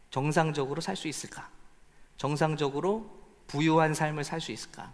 정상적으로 0.09 0.81
살 0.81 0.97
수 0.97 1.07
있을까? 1.07 1.49
정상적으로 2.17 3.09
부유한 3.47 3.93
삶을 3.93 4.25
살 4.25 4.41
수 4.41 4.51
있을까? 4.51 4.93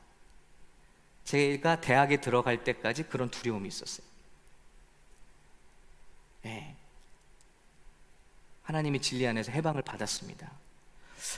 제가 1.29 1.79
대학에 1.79 2.17
들어갈 2.17 2.63
때까지 2.63 3.03
그런 3.03 3.29
두려움이 3.29 3.67
있었어요. 3.67 4.07
네. 6.41 6.75
하나님이 8.63 8.99
진리 8.99 9.27
안에서 9.27 9.51
해방을 9.51 9.83
받았습니다. 9.83 10.51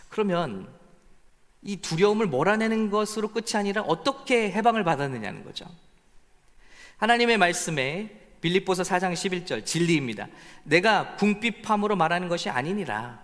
그러면 0.07 0.74
이 1.62 1.75
두려움을 1.75 2.25
몰아내는 2.27 2.89
것으로 2.89 3.33
끝이 3.33 3.55
아니라 3.55 3.81
어떻게 3.81 4.50
해방을 4.53 4.86
받았느냐는 4.86 5.43
거죠. 5.43 5.65
하나님의 6.95 7.38
말씀에 7.38 8.38
빌립보서 8.39 8.83
4장 8.83 9.12
11절 9.12 9.65
진리입니다. 9.65 10.29
내가 10.63 11.17
궁핍함으로 11.17 11.98
말하는 11.98 12.29
것이 12.29 12.50
아니니라. 12.50 13.21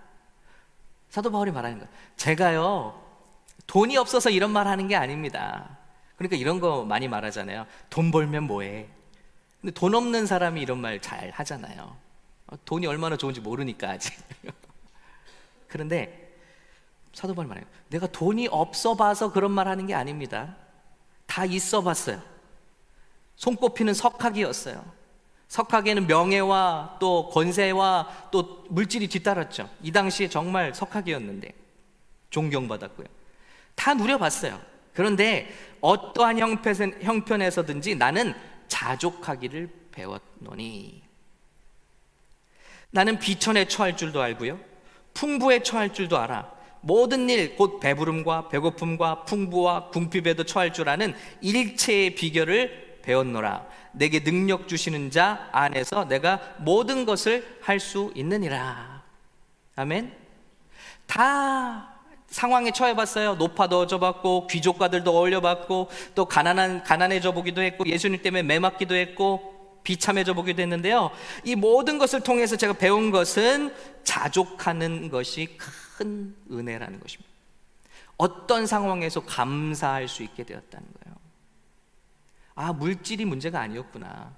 사도 1.10 1.32
바울이 1.32 1.50
말하는 1.52 1.80
거. 1.80 1.88
제가요 2.18 3.02
돈이 3.68 3.96
없어서 3.96 4.30
이런 4.30 4.52
말 4.52 4.68
하는 4.68 4.90
게 4.90 4.98
아닙니다. 4.98 5.78
그러니까 6.18 6.36
이런 6.36 6.60
거 6.60 6.84
많이 6.84 7.08
말하잖아요. 7.08 7.66
돈 7.90 8.12
벌면 8.12 8.44
뭐해? 8.44 8.88
근데 9.62 9.74
돈 9.74 9.96
없는 9.96 10.26
사람이 10.26 10.62
이런 10.62 10.80
말 10.80 11.00
잘 11.00 11.30
하잖아요. 11.32 11.96
어, 12.48 12.56
돈이 12.66 12.88
얼마나 12.88 13.18
좋은지 13.18 13.40
모르니까 13.42 13.92
아직. 13.92 14.14
그런데 15.68 16.36
사도 17.14 17.34
바울 17.34 17.48
말해요. 17.48 17.66
내가 17.90 18.08
돈이 18.08 18.48
없어 18.52 18.96
봐서 18.96 19.32
그런 19.32 19.52
말 19.52 19.68
하는 19.68 19.86
게 19.88 19.94
아닙니다. 19.94 20.56
다 21.26 21.46
있어 21.46 21.82
봤어요. 21.82 22.22
손꼽히는 23.36 23.94
석학이었어요. 23.94 24.84
석학에는 25.48 26.08
명예와 26.08 26.98
또 27.00 27.30
권세와 27.30 28.30
또 28.32 28.66
물질이 28.70 29.08
뒤따랐죠. 29.08 29.70
이 29.82 29.92
당시에 29.92 30.30
정말 30.30 30.74
석학이었는데 30.74 31.54
존경받았고요. 32.30 33.08
다 33.76 33.94
누려봤어요. 33.94 34.60
그런데 34.98 35.48
어떠한 35.80 36.40
형편에서든지 36.40 37.94
나는 37.98 38.34
자족하기를 38.68 39.70
배웠노니 39.92 41.04
나는 42.90 43.20
비천에 43.20 43.68
처할 43.68 43.96
줄도 43.96 44.20
알고요. 44.20 44.60
풍부에 45.14 45.62
처할 45.62 45.94
줄도 45.94 46.18
알아. 46.18 46.52
모든 46.82 47.30
일, 47.30 47.56
곧 47.56 47.80
배부름과 47.80 48.50
배고픔과 48.50 49.26
풍부와 49.26 49.90
궁핍에도 49.90 50.46
처할 50.46 50.74
줄 50.74 50.90
아는 50.90 51.14
일체의 51.42 52.16
비결을 52.16 53.02
배웠노라. 53.04 53.68
내게 53.92 54.24
능력 54.24 54.68
주시는 54.68 55.12
자 55.12 55.48
안에서 55.52 56.08
내가 56.08 56.56
모든 56.58 57.06
것을 57.06 57.60
할 57.62 57.80
수 57.80 58.12
있느니라. 58.16 59.04
아멘. 59.76 60.12
다 61.06 61.97
상황에 62.28 62.72
처해봤어요. 62.72 63.36
높아도 63.36 63.80
얻어봤고 63.80 64.48
귀족가들도 64.48 65.12
어울려봤고 65.12 65.90
또 66.14 66.26
가난한 66.26 66.84
가난해져 66.84 67.32
보기도 67.32 67.62
했고 67.62 67.86
예수님 67.86 68.22
때문에 68.22 68.44
매맞기도 68.44 68.96
했고 68.96 69.80
비참해져 69.84 70.34
보기도 70.34 70.62
했는데요. 70.62 71.12
이 71.46 71.56
모든 71.56 71.98
것을 71.98 72.22
통해서 72.22 72.58
제가 72.58 72.74
배운 72.74 73.10
것은 73.12 73.74
자족하는 74.04 75.10
것이 75.10 75.58
큰 75.98 76.36
은혜라는 76.52 77.00
것입니다. 77.00 77.32
어떤 78.18 78.68
상황에서 78.68 79.22
감사할 79.22 80.08
수 80.08 80.24
있게 80.24 80.44
되었다는 80.44 80.88
거예요. 81.04 81.18
아, 82.56 82.74
물질이 82.74 83.24
문제가 83.26 83.62
아니었구나. 83.62 84.36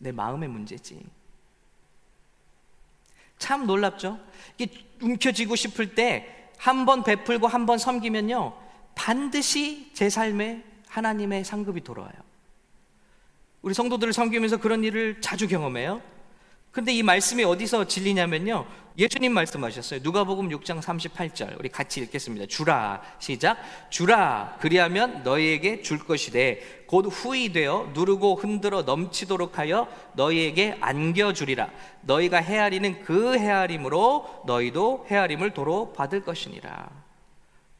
내 0.00 0.12
마음의 0.12 0.48
문제지. 0.48 1.04
참 3.38 3.66
놀랍죠? 3.66 4.18
이게 4.56 4.86
움켜쥐고 5.02 5.56
싶을 5.56 5.94
때 5.94 6.37
한 6.58 6.84
번 6.84 7.04
베풀고 7.04 7.46
한 7.46 7.66
번 7.66 7.78
섬기면요. 7.78 8.52
반드시 8.94 9.90
제 9.94 10.10
삶에 10.10 10.64
하나님의 10.88 11.44
상급이 11.44 11.82
돌아와요. 11.82 12.12
우리 13.62 13.74
성도들을 13.74 14.12
섬기면서 14.12 14.56
그런 14.58 14.84
일을 14.84 15.20
자주 15.20 15.46
경험해요. 15.48 16.00
근데 16.72 16.92
이 16.92 17.02
말씀이 17.02 17.44
어디서 17.44 17.86
진리냐면요. 17.86 18.66
예수님 18.98 19.32
말씀하셨어요. 19.32 20.00
누가복음 20.02 20.48
6장 20.48 20.82
38절. 20.82 21.56
우리 21.60 21.68
같이 21.68 22.00
읽겠습니다. 22.00 22.46
주라. 22.46 23.00
시작. 23.20 23.56
주라. 23.90 24.56
그리하면 24.60 25.22
너희에게 25.22 25.82
줄 25.82 26.00
것이되 26.00 26.84
곧 26.88 27.06
후이 27.06 27.52
되어 27.52 27.92
누르고 27.94 28.34
흔들어 28.34 28.82
넘치도록 28.82 29.56
하여 29.58 29.86
너희에게 30.14 30.78
안겨 30.80 31.32
주리라. 31.32 31.70
너희가 32.00 32.38
헤아리는 32.38 33.04
그 33.04 33.38
헤아림으로 33.38 34.42
너희도 34.46 35.06
헤아림을 35.08 35.54
도로 35.54 35.92
받을 35.92 36.24
것이니라. 36.24 36.90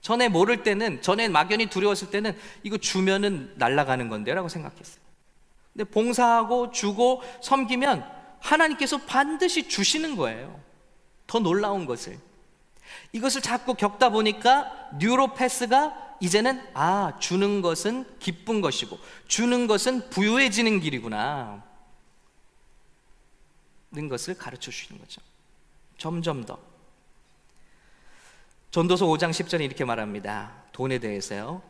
전에 0.01 0.29
모를 0.29 0.63
때는 0.63 1.03
전에 1.03 1.29
막연히 1.29 1.67
두려웠을 1.67 2.11
때는 2.11 2.39
이거 2.63 2.79
주면은 2.79 3.55
날아가는 3.57 4.09
건데라고 4.09 4.49
생각했어요. 4.49 5.03
근데 5.73 5.83
봉사하고 5.83 6.71
주고 6.71 7.23
섬기면 7.43 8.09
하나님께서 8.39 8.99
반드시 8.99 9.69
주시는 9.69 10.15
거예요. 10.15 10.68
더 11.29 11.39
놀라운 11.39 11.87
것을. 11.87 12.19
이것을 13.13 13.43
자꾸 13.43 13.75
겪다 13.75 14.09
보니까 14.09 14.91
뉴로패스가 14.99 16.17
이제는 16.21 16.61
아, 16.75 17.13
주는 17.21 17.63
것은 17.63 18.19
기쁜 18.19 18.61
것이고 18.61 18.99
주는 19.29 19.69
것은 19.69 20.11
부유해지는 20.11 20.81
길이구나. 20.81 21.63
는 23.93 24.09
것을 24.09 24.37
가르쳐 24.37 24.71
주시는 24.71 25.01
거죠. 25.01 25.23
점점 25.97 26.45
더. 26.45 26.59
전도서 28.71 29.07
5장 29.07 29.31
10절에 29.31 29.63
이렇게 29.63 29.85
말합니다. 29.85 30.53
돈에 30.73 30.99
대해서요. 30.99 31.63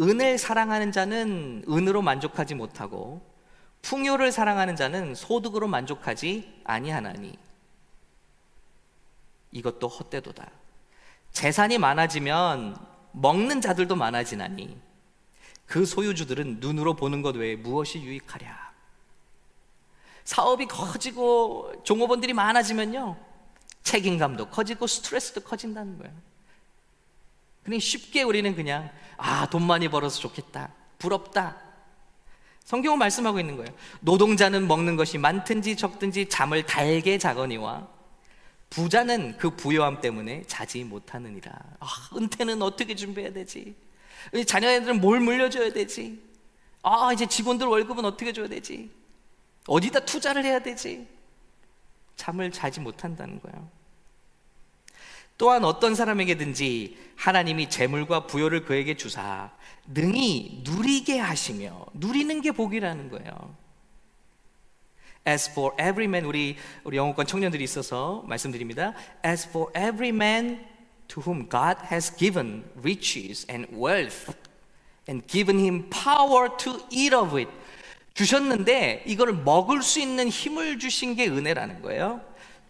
은을 0.00 0.38
사랑하는 0.38 0.92
자는 0.92 1.64
은으로 1.68 2.02
만족하지 2.02 2.54
못하고 2.54 3.22
풍요를 3.82 4.32
사랑하는 4.32 4.76
자는 4.76 5.14
소득으로 5.14 5.68
만족하지 5.68 6.60
아니하나니 6.64 7.38
이것도 9.56 9.88
헛되도다. 9.88 10.50
재산이 11.32 11.78
많아지면 11.78 12.76
먹는 13.12 13.60
자들도 13.60 13.96
많아지나니 13.96 14.76
그 15.66 15.86
소유주들은 15.86 16.58
눈으로 16.60 16.94
보는 16.94 17.22
것 17.22 17.36
외에 17.36 17.56
무엇이 17.56 18.00
유익하랴. 18.00 18.66
사업이 20.24 20.66
커지고 20.66 21.72
종업원들이 21.84 22.32
많아지면요. 22.32 23.16
책임감도 23.82 24.50
커지고 24.50 24.86
스트레스도 24.86 25.40
커진다는 25.42 25.98
거예요. 25.98 26.12
그냥 27.62 27.80
쉽게 27.80 28.22
우리는 28.22 28.54
그냥 28.54 28.90
아, 29.16 29.48
돈 29.48 29.62
많이 29.62 29.88
벌어서 29.88 30.20
좋겠다. 30.20 30.70
부럽다. 30.98 31.56
성경은 32.64 32.98
말씀하고 32.98 33.40
있는 33.40 33.56
거예요. 33.56 33.72
노동자는 34.00 34.66
먹는 34.66 34.96
것이 34.96 35.18
많든지 35.18 35.76
적든지 35.76 36.28
잠을 36.28 36.66
달게 36.66 37.16
자거니와 37.16 37.95
부자는 38.70 39.36
그 39.38 39.50
부요함 39.50 40.00
때문에 40.00 40.42
자지 40.46 40.84
못하느니라. 40.84 41.52
아, 41.80 41.86
은퇴는 42.16 42.62
어떻게 42.62 42.94
준비해야 42.94 43.32
되지? 43.32 43.74
자녀애들은 44.46 45.00
뭘 45.00 45.20
물려줘야 45.20 45.72
되지? 45.72 46.22
아, 46.82 47.12
이제 47.12 47.26
직원들 47.26 47.66
월급은 47.66 48.04
어떻게 48.04 48.32
줘야 48.32 48.48
되지? 48.48 48.90
어디다 49.66 50.00
투자를 50.00 50.44
해야 50.44 50.58
되지? 50.60 51.06
잠을 52.16 52.50
자지 52.50 52.80
못한다는 52.80 53.40
거예요. 53.40 53.68
또한 55.38 55.64
어떤 55.64 55.94
사람에게든지 55.94 56.96
하나님이 57.16 57.68
재물과 57.68 58.26
부요를 58.26 58.64
그에게 58.64 58.96
주사 58.96 59.52
능히 59.86 60.62
누리게 60.64 61.18
하시며 61.18 61.84
누리는 61.92 62.40
게 62.40 62.52
복이라는 62.52 63.10
거예요. 63.10 63.56
As 65.26 65.50
for 65.50 65.74
every 65.80 66.04
man 66.04 66.24
우리 66.24 66.56
우리 66.84 66.96
영어권 66.96 67.26
청년들이 67.26 67.64
있어서 67.64 68.22
말씀드립니다. 68.26 68.94
As 69.24 69.48
for 69.48 69.70
every 69.76 70.10
man 70.10 70.64
to 71.08 71.22
whom 71.22 71.48
God 71.48 71.78
has 71.90 72.14
given 72.16 72.64
riches 72.78 73.46
and 73.50 73.66
wealth 73.74 74.34
and 75.08 75.26
given 75.26 75.58
him 75.58 75.90
power 75.90 76.48
to 76.58 76.80
eat 76.90 77.14
of 77.14 77.36
it 77.36 77.50
주셨는데 78.14 79.04
이거를 79.06 79.34
먹을 79.34 79.82
수 79.82 80.00
있는 80.00 80.28
힘을 80.28 80.78
주신 80.78 81.14
게 81.14 81.28
은혜라는 81.28 81.82
거예요. 81.82 82.20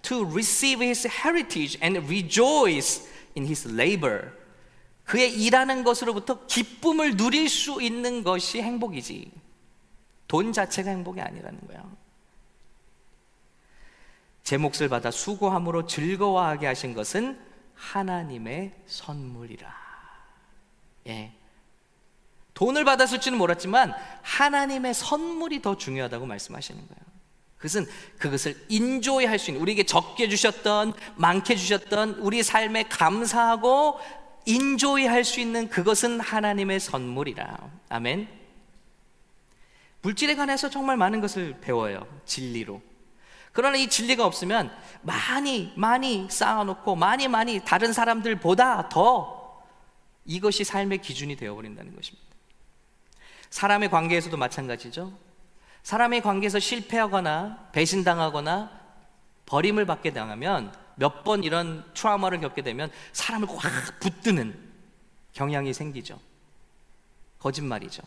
To 0.02 0.26
receive 0.28 0.84
his 0.84 1.06
heritage 1.06 1.78
and 1.82 2.04
rejoice 2.06 3.06
in 3.36 3.46
his 3.46 3.68
labor. 3.68 4.32
그의 5.04 5.32
일하는 5.34 5.84
것으로부터 5.84 6.46
기쁨을 6.46 7.16
누릴 7.16 7.48
수 7.48 7.80
있는 7.80 8.24
것이 8.24 8.60
행복이지. 8.60 9.30
돈 10.26 10.52
자체가 10.52 10.90
행복이 10.90 11.20
아니라는 11.20 11.60
거예요. 11.68 12.05
제 14.46 14.56
몫을 14.58 14.88
받아 14.88 15.10
수고함으로 15.10 15.88
즐거워하게 15.88 16.68
하신 16.68 16.94
것은 16.94 17.36
하나님의 17.74 18.74
선물이라. 18.86 19.74
예. 21.08 21.32
돈을 22.54 22.84
받았을지는 22.84 23.36
몰랐지만 23.38 23.92
하나님의 24.22 24.94
선물이 24.94 25.62
더 25.62 25.76
중요하다고 25.76 26.26
말씀하시는 26.26 26.80
거예요. 26.80 27.00
그것은 27.56 27.86
그것을 28.18 28.56
인조히 28.68 29.26
할수 29.26 29.50
있는 29.50 29.62
우리에게 29.62 29.82
적게 29.82 30.28
주셨던 30.28 30.92
많게 31.16 31.56
주셨던 31.56 32.20
우리 32.20 32.44
삶에 32.44 32.84
감사하고 32.84 33.98
인조히 34.44 35.06
할수 35.06 35.40
있는 35.40 35.68
그것은 35.68 36.20
하나님의 36.20 36.78
선물이라. 36.78 37.68
아멘. 37.88 38.28
물질에 40.02 40.36
관해서 40.36 40.70
정말 40.70 40.96
많은 40.96 41.20
것을 41.20 41.58
배워요. 41.60 42.06
진리로. 42.24 42.80
그러나 43.56 43.78
이 43.78 43.88
진리가 43.88 44.24
없으면 44.24 44.70
많이 45.00 45.72
많이 45.76 46.28
쌓아놓고 46.30 46.94
많이 46.94 47.26
많이 47.26 47.64
다른 47.64 47.94
사람들보다 47.94 48.90
더 48.90 49.64
이것이 50.26 50.62
삶의 50.62 50.98
기준이 50.98 51.36
되어버린다는 51.36 51.96
것입니다. 51.96 52.26
사람의 53.48 53.90
관계에서도 53.90 54.36
마찬가지죠. 54.36 55.10
사람의 55.82 56.20
관계에서 56.20 56.58
실패하거나 56.58 57.70
배신당하거나 57.72 58.70
버림을 59.46 59.86
받게 59.86 60.12
당하면 60.12 60.74
몇 60.96 61.24
번 61.24 61.42
이런 61.44 61.84
트라우마를 61.94 62.40
겪게 62.40 62.62
되면 62.62 62.90
사람을 63.12 63.48
확 63.48 64.00
붙드는 64.00 64.58
경향이 65.32 65.72
생기죠. 65.72 66.20
거짓말이죠. 67.38 68.02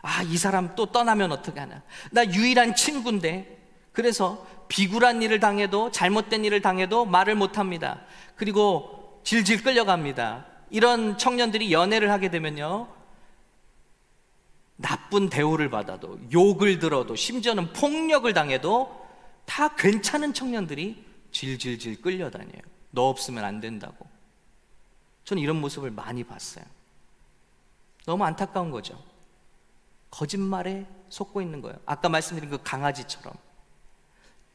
아, 0.00 0.22
이 0.22 0.38
사람 0.38 0.74
또 0.76 0.86
떠나면 0.86 1.32
어떻게 1.32 1.60
하나. 1.60 1.82
나 2.10 2.24
유일한 2.24 2.74
친구인데. 2.74 3.55
그래서 3.96 4.46
비굴한 4.68 5.22
일을 5.22 5.40
당해도 5.40 5.90
잘못된 5.90 6.44
일을 6.44 6.60
당해도 6.60 7.06
말을 7.06 7.34
못 7.34 7.56
합니다. 7.56 8.02
그리고 8.34 9.22
질질 9.24 9.62
끌려갑니다. 9.62 10.44
이런 10.68 11.16
청년들이 11.16 11.72
연애를 11.72 12.10
하게 12.10 12.30
되면요. 12.30 12.88
나쁜 14.76 15.30
대우를 15.30 15.70
받아도 15.70 16.18
욕을 16.30 16.78
들어도 16.78 17.16
심지어는 17.16 17.72
폭력을 17.72 18.30
당해도 18.34 19.06
다 19.46 19.74
괜찮은 19.74 20.34
청년들이 20.34 21.02
질질질 21.32 22.02
끌려다녀요. 22.02 22.60
너 22.90 23.08
없으면 23.08 23.44
안 23.44 23.62
된다고. 23.62 24.06
저는 25.24 25.42
이런 25.42 25.58
모습을 25.58 25.90
많이 25.90 26.22
봤어요. 26.22 26.66
너무 28.04 28.24
안타까운 28.24 28.70
거죠. 28.70 29.02
거짓말에 30.10 30.84
속고 31.08 31.40
있는 31.40 31.62
거예요. 31.62 31.78
아까 31.86 32.10
말씀드린 32.10 32.50
그 32.50 32.58
강아지처럼. 32.62 33.45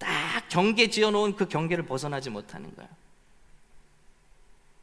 딱 0.02 0.50
경계 0.50 0.90
지어 0.90 1.12
놓은 1.12 1.36
그 1.36 1.48
경계를 1.48 1.86
벗어나지 1.86 2.32
못하는 2.32 2.76
거예요. 2.76 2.90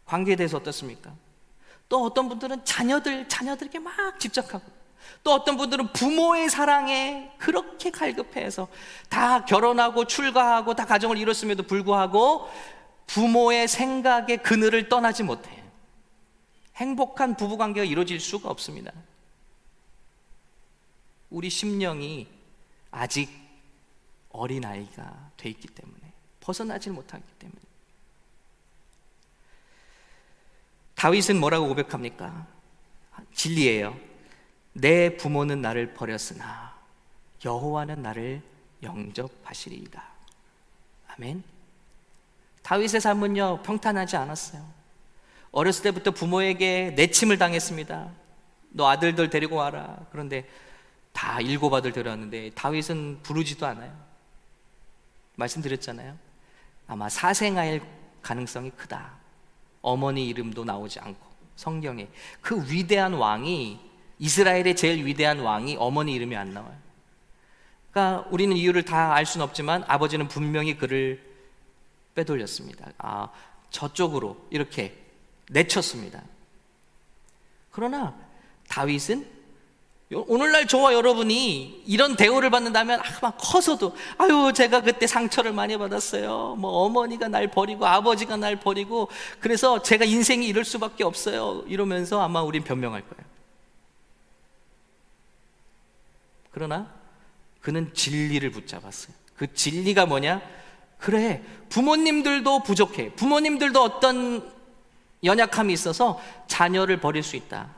관계에 0.06 0.36
대해서 0.36 0.58
어떻습니까? 0.58 1.12
또 1.88 2.04
어떤 2.04 2.28
분들은 2.28 2.64
자녀들, 2.64 3.28
자녀들에게 3.28 3.80
막 3.80 4.20
집착하고, 4.20 4.64
또 5.24 5.32
어떤 5.32 5.56
분들은 5.56 5.92
부모의 5.92 6.48
사랑에 6.48 7.32
그렇게 7.36 7.90
갈급해서 7.90 8.68
다 9.08 9.44
결혼하고 9.44 10.04
출가하고 10.04 10.74
다 10.74 10.84
가정을 10.84 11.18
이뤘음에도 11.18 11.64
불구하고 11.64 12.48
부모의 13.08 13.66
생각에 13.66 14.36
그늘을 14.36 14.88
떠나지 14.88 15.24
못해요. 15.24 15.64
행복한 16.76 17.36
부부관계가 17.36 17.84
이루어질 17.84 18.20
수가 18.20 18.50
없습니다. 18.50 18.92
우리 21.30 21.50
심령이 21.50 22.28
아직 22.92 23.47
어린아이가 24.30 25.30
돼 25.36 25.48
있기 25.50 25.68
때문에 25.68 26.12
벗어나질 26.40 26.92
못하기 26.92 27.24
때문에 27.38 27.60
다윗은 30.94 31.38
뭐라고 31.38 31.68
고백합니까? 31.68 32.46
진리예요. 33.32 33.96
내 34.72 35.16
부모는 35.16 35.62
나를 35.62 35.94
버렸으나 35.94 36.76
여호와는 37.44 38.02
나를 38.02 38.42
영접하시리이다. 38.82 40.02
아멘. 41.08 41.42
다윗의 42.62 43.00
삶은요 43.00 43.62
평탄하지 43.62 44.16
않았어요. 44.16 44.68
어렸을 45.52 45.82
때부터 45.84 46.10
부모에게 46.10 46.92
내침을 46.96 47.38
당했습니다. 47.38 48.10
너 48.70 48.88
아들들 48.88 49.30
데리고 49.30 49.56
와라. 49.56 49.98
그런데 50.10 50.48
다 51.12 51.40
일곱 51.40 51.72
아들 51.74 51.92
데려왔는데 51.92 52.50
다윗은 52.50 53.22
부르지도 53.22 53.66
않아요. 53.66 54.07
말씀드렸잖아요. 55.38 56.16
아마 56.86 57.08
사생아일 57.08 57.82
가능성이 58.22 58.70
크다. 58.70 59.12
어머니 59.80 60.28
이름도 60.28 60.64
나오지 60.64 61.00
않고 61.00 61.26
성경에 61.56 62.08
그 62.40 62.70
위대한 62.70 63.14
왕이 63.14 63.80
이스라엘의 64.18 64.74
제일 64.76 65.06
위대한 65.06 65.38
왕이 65.40 65.76
어머니 65.78 66.14
이름이 66.14 66.36
안 66.36 66.52
나와요. 66.52 66.76
그러니까 67.90 68.28
우리는 68.30 68.56
이유를 68.56 68.84
다 68.84 69.14
알 69.14 69.24
수는 69.24 69.44
없지만 69.44 69.84
아버지는 69.86 70.28
분명히 70.28 70.76
그를 70.76 71.24
빼돌렸습니다. 72.14 72.90
아, 72.98 73.30
저쪽으로 73.70 74.46
이렇게 74.50 74.96
내쳤습니다. 75.50 76.22
그러나 77.70 78.18
다윗은 78.68 79.37
오늘날 80.14 80.66
저와 80.66 80.94
여러분이 80.94 81.82
이런 81.86 82.16
대우를 82.16 82.48
받는다면 82.48 83.00
아마 83.00 83.30
커서도 83.32 83.94
아유 84.16 84.52
제가 84.54 84.80
그때 84.80 85.06
상처를 85.06 85.52
많이 85.52 85.76
받았어요. 85.76 86.56
뭐 86.58 86.84
어머니가 86.84 87.28
날 87.28 87.48
버리고 87.48 87.86
아버지가 87.86 88.38
날 88.38 88.56
버리고 88.56 89.10
그래서 89.38 89.82
제가 89.82 90.06
인생이 90.06 90.46
이럴 90.46 90.64
수밖에 90.64 91.04
없어요. 91.04 91.62
이러면서 91.66 92.22
아마 92.22 92.40
우린 92.40 92.64
변명할 92.64 93.02
거예요. 93.02 93.28
그러나 96.50 96.90
그는 97.60 97.92
진리를 97.92 98.50
붙잡았어요. 98.50 99.14
그 99.36 99.52
진리가 99.52 100.06
뭐냐? 100.06 100.40
그래 100.96 101.42
부모님들도 101.68 102.62
부족해. 102.62 103.12
부모님들도 103.14 103.82
어떤 103.82 104.50
연약함이 105.22 105.70
있어서 105.74 106.18
자녀를 106.46 106.98
버릴 106.98 107.22
수 107.22 107.36
있다. 107.36 107.77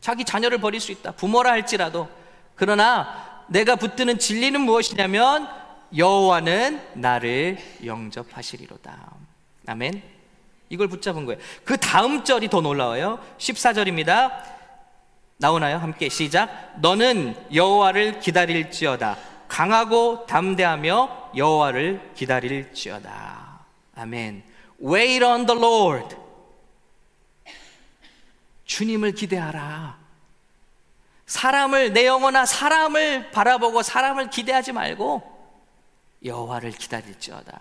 자기 0.00 0.24
자녀를 0.24 0.58
버릴 0.58 0.80
수 0.80 0.92
있다. 0.92 1.12
부모라 1.12 1.50
할지라도. 1.50 2.08
그러나 2.54 3.44
내가 3.48 3.76
붙드는 3.76 4.18
진리는 4.18 4.60
무엇이냐면 4.60 5.48
여호와는 5.96 6.80
나를 6.94 7.58
영접하시리로다. 7.84 9.12
아멘. 9.66 10.02
이걸 10.68 10.88
붙잡은 10.88 11.26
거예요. 11.26 11.40
그 11.64 11.76
다음 11.76 12.22
절이 12.24 12.48
더 12.48 12.60
놀라워요. 12.60 13.18
14절입니다. 13.38 14.30
나오나요? 15.36 15.78
함께 15.78 16.08
시작. 16.08 16.74
너는 16.80 17.34
여호와를 17.52 18.20
기다릴지어다. 18.20 19.16
강하고 19.48 20.26
담대하며 20.26 21.32
여호와를 21.36 22.12
기다릴지어다. 22.14 23.60
아멘. 23.96 24.44
Wait 24.82 25.24
on 25.24 25.46
the 25.46 25.60
Lord. 25.60 26.19
주님을 28.70 29.12
기대하라. 29.12 29.98
사람을 31.26 31.92
내 31.92 32.06
영혼아 32.06 32.46
사람을 32.46 33.32
바라보고 33.32 33.82
사람을 33.82 34.30
기대하지 34.30 34.70
말고 34.70 35.22
여호와를 36.24 36.70
기다릴지어다. 36.70 37.60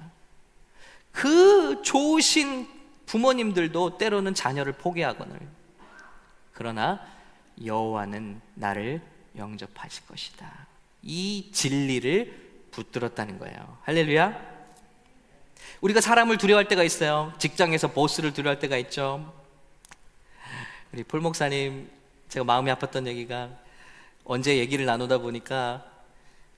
그 1.11 1.81
좋으신 1.83 2.67
부모님들도 3.07 3.97
때로는 3.97 4.35
자녀를 4.35 4.73
포기하거늘. 4.73 5.39
그러나 6.53 7.03
여호와는 7.65 8.39
나를 8.53 9.01
영접하실 9.35 10.05
것이다. 10.05 10.67
이 11.01 11.49
진리를 11.51 12.67
붙들었다는 12.69 13.39
거예요. 13.39 13.77
할렐루야. 13.81 14.39
우리가 15.81 16.01
사람을 16.01 16.37
두려워할 16.37 16.67
때가 16.67 16.83
있어요. 16.83 17.33
직장에서 17.39 17.87
보스를 17.87 18.31
두려워할 18.31 18.59
때가 18.59 18.77
있죠. 18.77 19.38
우리 20.91 21.03
폴 21.03 21.21
목사님 21.21 21.87
제가 22.29 22.43
마음이 22.43 22.71
아팠던 22.71 23.05
얘기가 23.05 23.49
언제 24.23 24.57
얘기를 24.57 24.85
나누다 24.85 25.19
보니까 25.19 25.85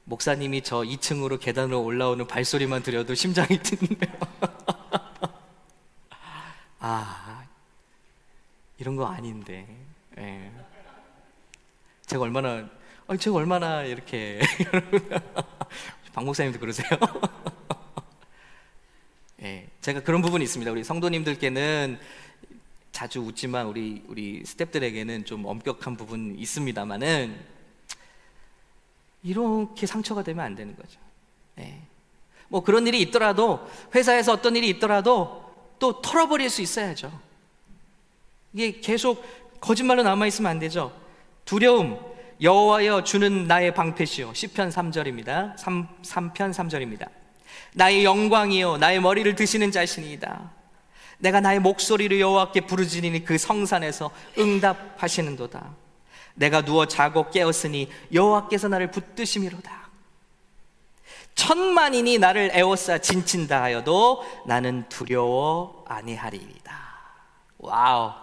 목사님이 0.06 0.62
저 0.62 0.78
2층으로 0.78 1.40
계단으로 1.40 1.84
올라오는 1.84 2.26
발소리만 2.26 2.82
들려도 2.82 3.14
심장이 3.14 3.58
뛰는데요. 3.58 4.10
아, 6.80 7.46
이런 8.78 8.96
거 8.96 9.06
아닌데. 9.06 9.68
예. 10.18 10.52
제가 12.06 12.24
얼마나, 12.24 12.68
아니, 13.08 13.20
제가 13.20 13.36
얼마나 13.36 13.84
이렇게. 13.84 14.40
박 16.14 16.26
목사님도 16.26 16.60
그러세요? 16.60 16.88
예. 19.44 19.68
제가 19.82 20.02
그런 20.02 20.22
부분이 20.22 20.44
있습니다. 20.44 20.72
우리 20.72 20.84
성도님들께는 20.84 22.00
자주 23.02 23.20
웃지만 23.22 23.66
우리 23.66 24.04
우리 24.10 24.44
스탭들에게는 24.44 25.26
좀 25.26 25.44
엄격한 25.44 25.98
부분 25.98 26.36
있습니다만은 26.38 27.36
이렇게 29.24 29.88
상처가 29.88 30.22
되면 30.22 30.46
안 30.46 30.54
되는 30.54 30.76
거죠. 30.76 31.00
네. 31.56 31.82
뭐 32.48 32.62
그런 32.62 32.86
일이 32.86 33.02
있더라도 33.02 33.68
회사에서 33.96 34.34
어떤 34.34 34.56
일이 34.56 34.70
있더라도 34.70 35.52
또 35.80 36.00
털어버릴 36.00 36.52
수 36.52 36.62
있어야죠. 36.62 37.12
이게 38.54 38.80
계속 38.80 39.26
거짓말로 39.60 40.04
남아 40.04 40.28
있으면 40.28 40.52
안 40.52 40.60
되죠. 40.60 40.96
두려움 41.44 41.98
여호와여 42.40 43.04
주는 43.04 43.48
나의 43.48 43.74
방패시요 43.74 44.36
시편 44.36 44.70
3절입니다. 44.70 45.58
3, 45.58 45.88
3편 46.04 46.54
3절입니다. 46.54 47.10
나의 47.74 48.06
영광이요 48.06 48.78
나의 48.78 49.02
머리를 49.02 49.34
드시는 49.34 49.72
자신이다. 49.72 50.61
내가 51.22 51.40
나의 51.40 51.60
목소리를 51.60 52.20
여호와께 52.20 52.62
부르짖으니 52.62 53.24
그 53.24 53.38
성산에서 53.38 54.12
응답하시는도다. 54.38 55.76
내가 56.34 56.62
누워 56.64 56.88
자고 56.88 57.30
깨었으니 57.30 57.90
여호와께서 58.12 58.68
나를 58.68 58.90
붙드심이로다. 58.92 59.82
천만인이 61.36 62.18
나를 62.18 62.52
애워싸 62.54 62.98
진친다 62.98 63.62
하여도 63.62 64.24
나는 64.48 64.88
두려워 64.90 65.86
아니하리이다. 65.88 66.82
와우. 67.60 68.14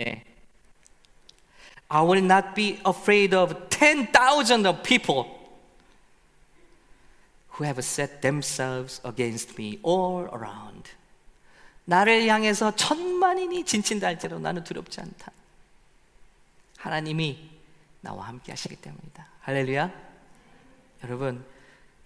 예. 0.00 0.24
I 1.88 2.02
will 2.02 2.24
not 2.24 2.54
be 2.54 2.80
afraid 2.86 3.34
of 3.34 3.68
10,000 3.70 4.66
of 4.66 4.82
people 4.82 5.24
who 7.56 7.64
have 7.64 7.78
set 7.78 8.20
themselves 8.20 9.00
against 9.04 9.58
me 9.58 9.78
all 9.82 10.28
around. 10.32 10.90
나를 11.84 12.26
향해서 12.26 12.74
천만인이 12.76 13.64
진친달지로 13.64 14.38
나는 14.38 14.64
두렵지 14.64 15.00
않다. 15.00 15.32
하나님이 16.78 17.50
나와 18.00 18.28
함께 18.28 18.52
하시기 18.52 18.76
때문이다. 18.76 19.26
할렐루야. 19.40 19.90
여러분, 21.04 21.44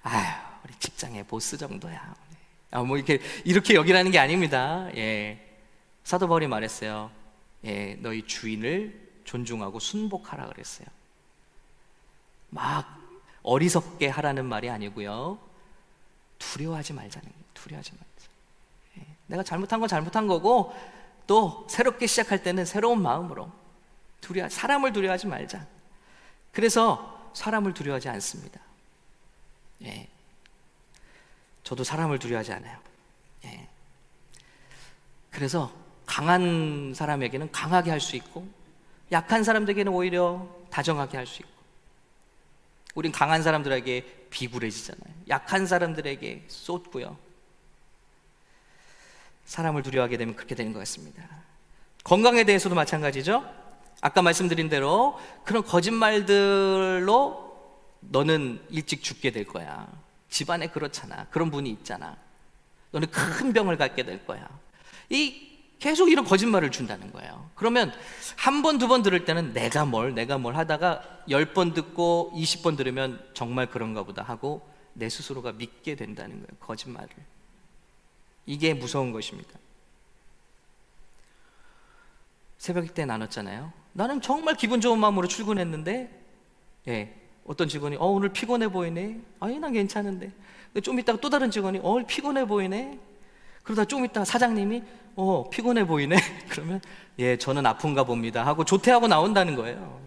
아유, 0.02 0.24
우리 0.64 0.74
직장의 0.78 1.24
보스 1.24 1.56
정도야. 1.56 2.14
아, 2.70 2.82
뭐 2.82 2.96
이렇게 2.96 3.20
이렇게 3.44 3.74
여기라는 3.74 4.10
게 4.10 4.18
아닙니다. 4.18 4.88
예. 4.96 5.44
사도 6.04 6.28
바울이 6.28 6.46
말했어요. 6.46 7.10
예, 7.64 7.94
너희 8.00 8.26
주인을 8.26 9.08
존중하고 9.24 9.78
순복하라 9.78 10.46
그랬어요. 10.46 10.86
막 12.50 12.98
어리석게 13.42 14.08
하라는 14.08 14.46
말이 14.46 14.70
아니고요. 14.70 15.38
두려워하지 16.38 16.92
말자는 16.94 17.28
거예요. 17.28 17.44
두려워하지 17.54 17.92
말자. 17.92 18.17
예. 19.28 19.32
내가 19.32 19.42
잘못한 19.42 19.80
건 19.80 19.88
잘못한 19.88 20.26
거고 20.26 20.74
또 21.26 21.66
새롭게 21.68 22.06
시작할 22.06 22.42
때는 22.42 22.64
새로운 22.64 23.02
마음으로 23.02 23.50
두려 24.20 24.48
사람을 24.48 24.92
두려워하지 24.92 25.26
말자. 25.26 25.66
그래서 26.52 27.30
사람을 27.34 27.74
두려워하지 27.74 28.08
않습니다. 28.08 28.60
예. 29.84 30.08
저도 31.62 31.84
사람을 31.84 32.18
두려워하지 32.18 32.52
않아요. 32.54 32.78
예. 33.44 33.68
그래서 35.30 35.70
강한 36.06 36.94
사람에게는 36.94 37.52
강하게 37.52 37.90
할 37.90 38.00
수 38.00 38.16
있고 38.16 38.48
약한 39.12 39.44
사람들에게는 39.44 39.92
오히려 39.92 40.48
다정하게 40.70 41.18
할 41.18 41.26
수 41.26 41.42
있고 41.42 41.52
우린 42.94 43.12
강한 43.12 43.42
사람들에게 43.42 44.26
비굴해지잖아요. 44.30 45.14
약한 45.28 45.66
사람들에게 45.66 46.46
쏟고요. 46.48 47.16
사람을 49.48 49.82
두려워하게 49.82 50.18
되면 50.18 50.36
그렇게 50.36 50.54
되는 50.54 50.74
것 50.74 50.78
같습니다. 50.80 51.24
건강에 52.04 52.44
대해서도 52.44 52.74
마찬가지죠. 52.74 53.42
아까 54.02 54.20
말씀드린 54.22 54.68
대로 54.68 55.18
그런 55.44 55.64
거짓말들로 55.64 57.48
너는 58.00 58.60
일찍 58.68 59.02
죽게 59.02 59.32
될 59.32 59.46
거야. 59.46 59.88
집안에 60.28 60.68
그렇잖아. 60.68 61.26
그런 61.30 61.50
분이 61.50 61.70
있잖아. 61.70 62.16
너는 62.92 63.10
큰 63.10 63.52
병을 63.54 63.78
갖게 63.78 64.04
될 64.04 64.24
거야. 64.26 64.46
이 65.08 65.48
계속 65.78 66.10
이런 66.10 66.24
거짓말을 66.26 66.70
준다는 66.70 67.10
거예요. 67.12 67.48
그러면 67.54 67.90
한 68.36 68.60
번, 68.62 68.78
두 68.78 68.86
번 68.86 69.02
들을 69.02 69.24
때는 69.24 69.54
내가 69.54 69.86
뭘, 69.86 70.14
내가 70.14 70.36
뭘 70.36 70.56
하다가 70.56 71.02
열 71.30 71.54
번 71.54 71.72
듣고 71.72 72.32
이십 72.34 72.62
번 72.62 72.76
들으면 72.76 73.24
정말 73.32 73.66
그런가 73.70 74.02
보다 74.02 74.22
하고 74.22 74.68
내 74.92 75.08
스스로가 75.08 75.52
믿게 75.52 75.94
된다는 75.94 76.36
거예요. 76.36 76.48
거짓말을. 76.60 77.08
이게 78.48 78.72
무서운 78.72 79.12
것입니다. 79.12 79.50
새벽 82.56 82.94
때 82.94 83.04
나눴잖아요. 83.04 83.70
나는 83.92 84.22
정말 84.22 84.54
기분 84.56 84.80
좋은 84.80 84.98
마음으로 84.98 85.28
출근했는데, 85.28 86.10
예, 86.88 87.14
어떤 87.46 87.68
직원이, 87.68 87.96
어, 87.96 88.06
오늘 88.06 88.30
피곤해 88.30 88.68
보이네? 88.68 89.20
아니, 89.40 89.58
난 89.58 89.74
괜찮은데. 89.74 90.32
좀 90.82 90.98
있다가 90.98 91.20
또 91.20 91.28
다른 91.28 91.50
직원이, 91.50 91.78
어, 91.82 92.02
피곤해 92.06 92.46
보이네? 92.46 92.98
그러다 93.64 93.84
좀 93.84 94.06
있다가 94.06 94.24
사장님이, 94.24 94.82
어, 95.16 95.50
피곤해 95.50 95.86
보이네? 95.86 96.16
그러면, 96.48 96.80
예, 97.18 97.36
저는 97.36 97.66
아픈가 97.66 98.04
봅니다. 98.04 98.46
하고 98.46 98.64
조퇴하고 98.64 99.08
나온다는 99.08 99.56
거예요. 99.56 100.00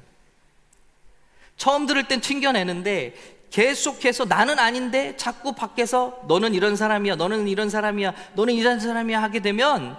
처음 1.57 1.85
들을 1.85 2.07
땐 2.07 2.21
튕겨내는데, 2.21 3.13
계속해서 3.51 4.25
나는 4.25 4.59
아닌데 4.59 5.15
자꾸 5.17 5.53
밖에서 5.53 6.23
너는 6.27 6.53
이런 6.53 6.75
사람이야, 6.75 7.15
너는 7.15 7.47
이런 7.47 7.69
사람이야, 7.69 8.13
너는 8.33 8.53
이런 8.53 8.79
사람이야 8.79 9.21
하게 9.21 9.41
되면 9.41 9.97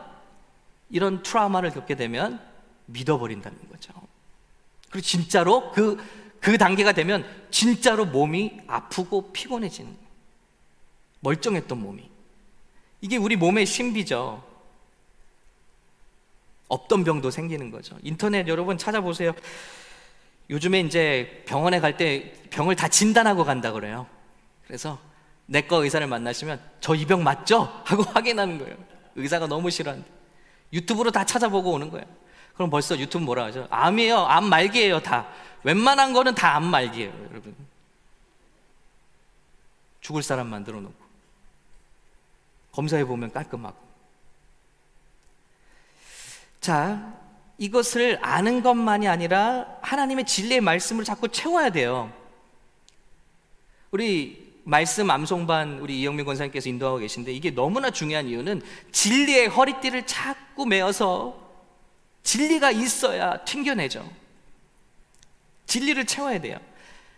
이런 0.91 1.23
트라우마를 1.23 1.71
겪게 1.71 1.95
되면 1.95 2.41
믿어버린다는 2.87 3.59
거죠. 3.71 3.93
그리고 4.91 5.07
진짜로 5.07 5.71
그, 5.73 6.03
그 6.41 6.59
단계가 6.59 6.93
되면 6.93 7.25
진짜로 7.51 8.07
몸이 8.07 8.61
아프고 8.67 9.33
피곤해지는. 9.33 9.95
멀쩡했던 11.21 11.79
몸이. 11.79 12.11
이게 13.01 13.17
우리 13.17 13.37
몸의 13.37 13.67
신비죠. 13.67 14.43
없던 16.69 17.05
병도 17.05 17.31
생기는 17.31 17.71
거죠. 17.71 17.97
인터넷 18.03 18.49
여러분 18.49 18.79
찾아보세요. 18.79 19.35
요즘에 20.51 20.81
이제 20.81 21.43
병원에 21.47 21.81
갈 21.81 21.97
때 21.97 22.33
병을 22.51 22.77
다 22.77 22.89
진단하고 22.89 23.45
간다 23.45 23.73
그래요. 23.73 24.07
그래서 24.67 24.99
내과 25.47 25.77
의사를 25.79 26.07
만나시면 26.07 26.61
저 26.81 26.95
이 26.95 27.05
병 27.07 27.23
맞죠? 27.25 27.63
하고 27.85 28.03
확인하는 28.13 28.59
거예요. 28.59 28.77
의사가 29.17 29.47
너무 29.47 29.71
싫어한데. 29.71 30.07
유튜브로 30.73 31.11
다 31.11 31.25
찾아보고 31.25 31.73
오는 31.73 31.91
거예요. 31.91 32.07
그럼 32.55 32.71
벌써 32.71 32.99
유튜브 32.99 33.25
뭐라 33.25 33.45
하죠? 33.47 33.67
암이에요. 33.71 34.19
암 34.19 34.45
말기예요, 34.45 35.01
다. 35.01 35.29
웬만한 35.65 36.13
거는 36.13 36.35
다 36.35 36.55
암 36.57 36.65
말기예요, 36.67 37.13
여러분. 37.31 37.55
죽을 40.01 40.23
사람 40.23 40.49
만들어 40.49 40.81
놓고. 40.81 40.95
검사해 42.73 43.05
보면 43.05 43.33
깔끔하고. 43.33 43.77
자, 46.61 47.15
이것을 47.59 48.19
아는 48.23 48.63
것만이 48.63 49.09
아니라 49.09 49.67
하나님의 49.83 50.27
진리의 50.27 50.61
말씀을 50.61 51.05
자꾸 51.05 51.29
채워야 51.29 51.71
돼요. 51.71 52.13
우리 53.91 54.53
말씀 54.65 55.11
암송반 55.11 55.79
우리 55.81 56.01
이영민 56.01 56.25
권사님께서 56.25 56.69
인도하고 56.69 56.99
계신데 56.99 57.33
이게 57.33 57.51
너무나 57.51 57.91
중요한 57.91 58.27
이유는 58.27 58.63
진리의 58.91 59.49
허리띠를 59.49 60.07
자꾸 60.07 60.67
메어서 60.67 61.39
진리가 62.23 62.71
있어야 62.71 63.45
튕겨내죠. 63.45 64.09
진리를 65.67 66.05
채워야 66.07 66.41
돼요. 66.41 66.59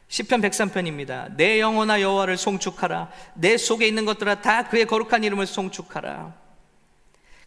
시편 0.08 0.40
103편입니다. 0.42 1.34
내 1.36 1.60
영혼아 1.60 2.00
여호와를 2.00 2.36
송축하라. 2.36 3.10
내 3.34 3.56
속에 3.56 3.86
있는 3.86 4.04
것들아 4.04 4.42
다 4.42 4.68
그의 4.68 4.86
거룩한 4.86 5.24
이름을 5.24 5.46
송축하라. 5.46 6.34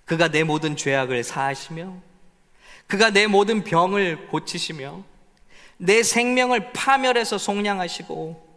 그가 0.05 0.29
내 0.29 0.43
모든 0.43 0.75
죄악을 0.75 1.23
사하시며 1.23 2.01
그가 2.87 3.11
내 3.11 3.27
모든 3.27 3.63
병을 3.63 4.27
고치시며 4.27 5.03
내 5.77 6.03
생명을 6.03 6.71
파멸해서 6.73 7.37
속량하시고 7.37 8.47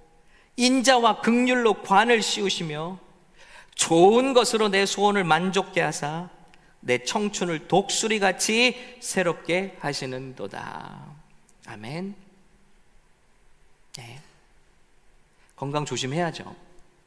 인자와 0.57 1.21
극률로 1.21 1.83
관을 1.83 2.23
씌우시며 2.23 2.99
좋은 3.75 4.33
것으로 4.33 4.69
내 4.69 4.87
소원을 4.87 5.25
만족케 5.25 5.81
하사 5.81 6.29
내 6.81 6.99
청춘을 7.05 7.69
독수리 7.69 8.19
같이 8.21 8.97
새롭게 9.01 9.77
하시는도다. 9.81 11.07
아멘. 11.67 12.15
네. 13.97 14.21
건강 15.57 15.85
조심해야죠. 15.85 16.57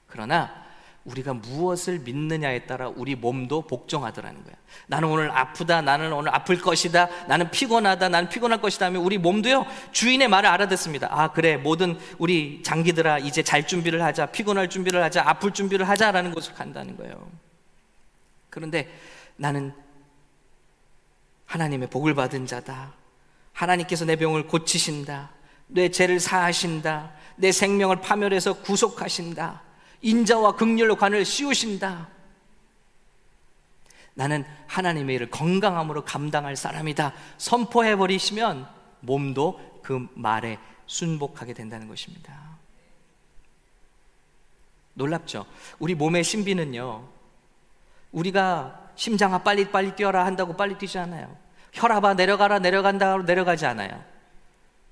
그러나 0.08 0.63
우리가 1.06 1.34
무엇을 1.34 2.00
믿느냐에 2.00 2.66
따라 2.66 2.88
우리 2.88 3.16
몸도 3.16 3.64
복종하더라는 3.64 4.44
거야. 4.44 4.56
나는 4.88 5.10
오늘 5.10 5.30
아프다. 5.32 5.82
나는 5.82 6.14
오늘 6.14 6.34
아플 6.34 6.62
것이다. 6.62 7.10
나는 7.28 7.52
피곤하다. 7.52 8.08
나는 8.08 8.30
피곤할 8.30 8.62
것이다 8.62 8.86
하면 8.86 9.02
우리 9.02 9.18
몸도요, 9.18 9.66
주인의 9.92 10.30
말을 10.30 10.50
알아듣습니다. 10.50 11.10
아, 11.12 11.34
그래. 11.34 11.58
모든 11.58 12.00
우리 12.20 12.64
장기들아, 12.64 13.20
이제 13.20 13.44
잘 13.44 13.68
준비를 13.68 14.02
하자. 14.02 14.28
피곤할 14.28 14.70
준비를 14.70 15.04
하자. 15.04 15.24
아플 15.28 15.52
준비를 15.52 15.90
하자라는 15.90 16.34
것을 16.34 16.54
간다는 16.54 16.96
거예요. 16.96 17.30
그런데 18.50 18.90
나는 19.36 19.74
하나님의 21.46 21.90
복을 21.90 22.14
받은 22.14 22.46
자다. 22.46 22.94
하나님께서 23.52 24.06
내 24.06 24.16
병을 24.16 24.48
고치신다. 24.48 25.32
내 25.68 25.90
죄를 25.90 26.22
사하신다. 26.22 27.12
내 27.36 27.52
생명을 27.52 28.00
파멸해서 28.00 28.54
구속하신다. 28.62 29.73
인자와 30.04 30.56
극렬로 30.56 30.96
관을 30.98 31.26
씌우신다. 31.26 32.10
나는 34.14 34.46
하나님의 34.68 35.16
일을 35.16 35.30
건강함으로 35.32 36.06
감당할 36.06 36.56
사람이다. 36.56 37.14
선포해 37.38 37.96
버리시면 37.96 38.68
몸도 39.00 39.82
그 39.82 40.08
말에 40.14 40.60
순복하게 40.86 41.54
된다는 41.54 41.88
것입니다. 41.88 42.58
놀랍죠? 44.94 45.46
우리 45.80 45.96
몸의 45.96 46.24
신비는요. 46.24 47.10
우리가 48.12 48.92
심장아 48.96 49.40
빨리 49.42 49.72
빨리 49.72 49.96
뛰어라 49.96 50.26
한다고 50.26 50.56
빨리 50.56 50.78
뛰지 50.78 51.00
않아요. 51.00 51.36
혈압아 51.72 52.14
내려가라 52.14 52.60
내려간다 52.60 53.18
내려가지 53.18 53.66
않아요. 53.66 54.04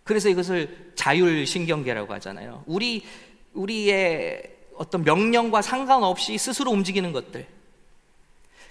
그래서 0.04 0.30
이것을 0.30 0.93
자율신경계라고 0.95 2.12
하잖아요. 2.15 2.63
우리 2.65 3.06
우리의 3.54 4.61
어떤 4.81 5.03
명령과 5.03 5.61
상관없이 5.61 6.39
스스로 6.39 6.71
움직이는 6.71 7.11
것들. 7.13 7.47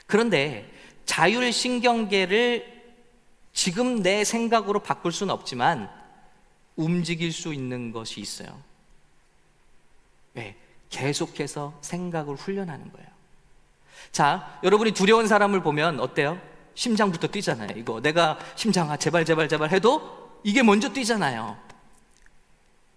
그런데 0.09 0.69
자율신경계를 1.05 2.81
지금 3.53 4.03
내 4.03 4.25
생각으로 4.25 4.81
바꿀 4.81 5.13
수는 5.13 5.33
없지만 5.33 5.89
움직일 6.75 7.33
수 7.33 7.55
있는 7.55 7.93
것이 7.93 8.21
있어요. 8.21 8.61
네, 10.33 10.57
계속해서 10.89 11.79
생각을 11.81 12.35
훈련하는 12.35 12.91
거예요. 12.91 13.09
자, 14.11 14.59
여러분이 14.65 14.91
두려운 14.91 15.29
사람을 15.29 15.63
보면 15.63 16.01
어때요? 16.01 16.41
심장부터 16.75 17.29
뛰잖아요. 17.29 17.77
이거 17.77 18.01
내가 18.01 18.37
심장아 18.57 18.97
제발 18.97 19.25
제발 19.25 19.49
제발 19.49 19.71
해도 19.71 20.41
이게 20.43 20.65
먼저 20.65 20.93
뛰잖아요. 20.93 21.57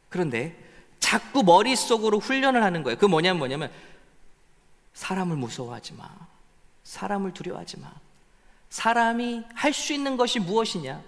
그런데 0.09 0.62
자꾸 1.03 1.43
머릿속으로 1.43 2.19
훈련을 2.19 2.63
하는 2.63 2.81
거예요. 2.81 2.97
그 2.97 3.05
뭐냐면 3.05 3.37
뭐냐면 3.37 3.69
사람을 4.93 5.35
무서워하지 5.35 5.95
마. 5.95 6.09
사람을 6.85 7.33
두려워하지 7.33 7.81
마. 7.81 7.91
사람이 8.69 9.43
할 9.53 9.73
수 9.73 9.91
있는 9.91 10.15
것이 10.15 10.39
무엇이냐? 10.39 11.01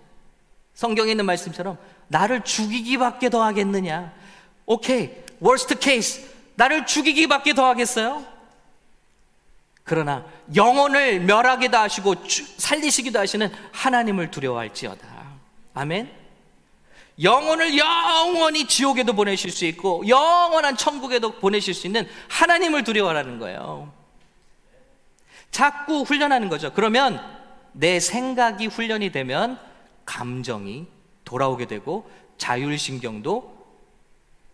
성경에 0.74 1.12
있는 1.12 1.26
말씀처럼 1.26 1.78
나를 2.10 2.44
죽이기밖에 2.44 3.30
더 3.30 3.42
하겠느냐? 3.46 4.12
오케이. 4.66 5.12
worst 5.42 5.76
case. 5.80 6.30
나를 6.56 6.86
죽이기밖에 6.86 7.54
더 7.54 7.66
하겠어요? 7.68 8.26
그러나 9.86 10.26
영혼을 10.56 11.22
멸하기도 11.22 11.78
하시고 11.78 12.16
살리시기도 12.58 13.18
하시는 13.18 13.50
하나님을 13.72 14.30
두려워할지어다. 14.30 15.08
아멘. 15.74 16.25
영혼을 17.22 17.78
영원히 17.78 18.68
지옥에도 18.68 19.14
보내실 19.14 19.52
수 19.52 19.66
있고 19.66 20.08
영원한 20.08 20.76
천국에도 20.76 21.40
보내실 21.40 21.74
수 21.74 21.88
있는 21.88 22.08
하나님을 22.30 22.84
두려워하라는 22.84 23.40
거예요. 23.40 23.92
자꾸 25.52 26.02
훈련하는 26.02 26.50
거죠. 26.50 26.74
그러면 26.74 27.22
내 27.72 28.00
생각이 28.00 28.68
훈련이 28.68 29.12
되면 29.12 29.60
감정이 30.06 30.88
돌아오게 31.24 31.68
되고 31.68 32.10
자율신경도 32.38 33.56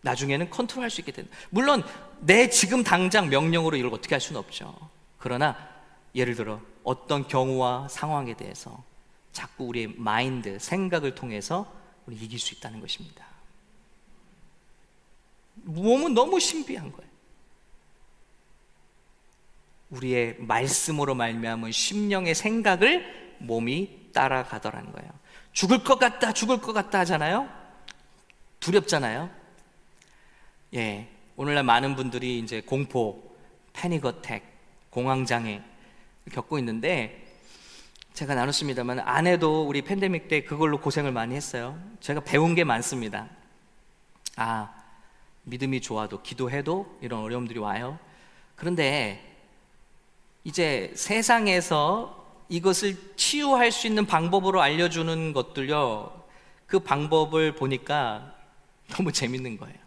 나중에는 0.02 0.50
컨트롤할 0.50 0.90
수 0.90 1.02
있게 1.02 1.12
된다. 1.12 1.36
물론 1.50 1.84
내 2.20 2.50
지금 2.50 2.84
당장 2.84 3.30
명령으로 3.30 3.78
이걸 3.78 3.94
어떻게 3.94 4.16
할 4.16 4.22
수는 4.22 4.40
없죠. 4.40 4.76
그러나 5.18 5.56
예를 6.16 6.36
들어 6.36 6.60
어떤 6.84 7.28
경우와 7.28 7.88
상황에 7.88 8.36
대해서 8.36 8.84
자꾸 9.32 9.66
우리의 9.66 9.94
마인드, 9.98 10.58
생각을 10.60 11.16
통해서 11.16 11.81
우리 12.06 12.16
이길 12.16 12.40
수 12.40 12.54
있다는 12.54 12.80
것입니다. 12.80 13.26
몸은 15.56 16.14
너무 16.14 16.40
신비한 16.40 16.92
거예요. 16.92 17.12
우리의 19.92 20.38
말씀으로 20.40 21.16
말미암은 21.16 21.72
심령의 21.72 22.34
생각을 22.34 23.36
몸이 23.40 24.12
따라가더라는 24.14 24.92
거예요. 24.92 25.12
죽을 25.52 25.84
것 25.84 26.00
같다, 26.00 26.32
죽을 26.32 26.62
것 26.62 26.72
같다 26.74 27.00
하잖아요. 27.00 27.50
두렵잖아요. 28.60 29.30
예, 30.76 31.10
오늘날 31.36 31.64
많은 31.64 31.96
분들이 31.96 32.40
이제 32.40 32.62
공포, 32.62 33.36
패닉 33.74 34.06
어택, 34.06 34.44
공황 34.90 35.26
장애 35.26 35.62
겪고 36.32 36.60
있는데 36.60 37.21
제가 38.14 38.36
나눴습니다만 38.36 39.00
아내도 39.00 39.64
우리 39.68 39.82
팬데믹 39.82 40.28
때 40.28 40.44
그걸로 40.44 40.80
고생을 40.80 41.12
많이 41.12 41.36
했어요. 41.36 41.80
제가 42.02 42.22
배운 42.22 42.56
게 42.56 42.64
많습니다. 42.64 43.28
아, 44.36 44.74
믿음이 45.44 45.82
좋아도 45.82 46.22
기도해도 46.22 46.98
이런 47.02 47.22
어려움들이 47.22 47.60
와요. 47.60 47.98
그런데 48.56 49.38
이제 50.44 50.92
세상에서 50.96 52.20
이것을 52.50 52.98
치유할 53.16 53.72
수 53.72 53.88
있는 53.88 54.06
방법으로 54.06 54.62
알려주는 54.62 55.34
것들요. 55.34 56.22
그 56.68 56.80
방법을 56.80 57.56
보니까 57.56 58.36
너무 58.90 59.12
재밌는 59.14 59.58
거예요. 59.58 59.78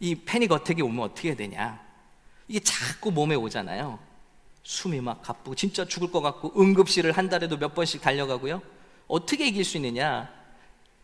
이 0.00 0.14
패닉 0.14 0.52
어택이 0.52 0.82
오면 0.82 1.04
어떻게 1.04 1.34
되냐? 1.34 1.84
이게 2.46 2.60
자꾸 2.60 3.10
몸에 3.10 3.34
오잖아요. 3.34 3.98
숨이 4.68 5.00
막 5.00 5.22
가쁘고 5.22 5.54
진짜 5.54 5.86
죽을 5.86 6.12
것 6.12 6.20
같고 6.20 6.52
응급실을 6.60 7.12
한 7.12 7.30
달에도 7.30 7.56
몇 7.56 7.74
번씩 7.74 8.02
달려가고요. 8.02 8.60
어떻게 9.06 9.46
이길 9.46 9.64
수 9.64 9.78
있느냐? 9.78 10.30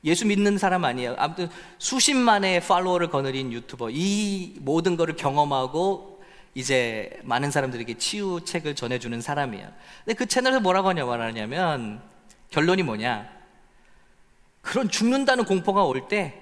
예수 0.05 0.27
믿는 0.27 0.59
사람 0.59 0.85
아니에요. 0.85 1.14
아무튼 1.16 1.48
수십만의 1.79 2.61
팔로워를 2.61 3.09
거느린 3.09 3.50
유튜버 3.55 3.88
이 3.90 4.59
모든 4.61 4.98
것을 4.98 5.16
경험하고 5.16 6.22
이제 6.55 7.18
많은 7.22 7.50
사람들에게 7.50 7.96
치유책을 7.96 8.74
전해주는 8.74 9.18
사람이에요. 9.22 9.72
근데 10.05 10.14
그 10.14 10.27
채널에서 10.27 10.61
뭐라고 10.61 10.90
하냐 10.90 11.07
말하냐면 11.07 12.03
결론이 12.50 12.83
뭐냐? 12.83 13.27
그런 14.61 14.90
죽는다는 14.90 15.46
공포가 15.46 15.85
올 15.85 16.07
때 16.09 16.38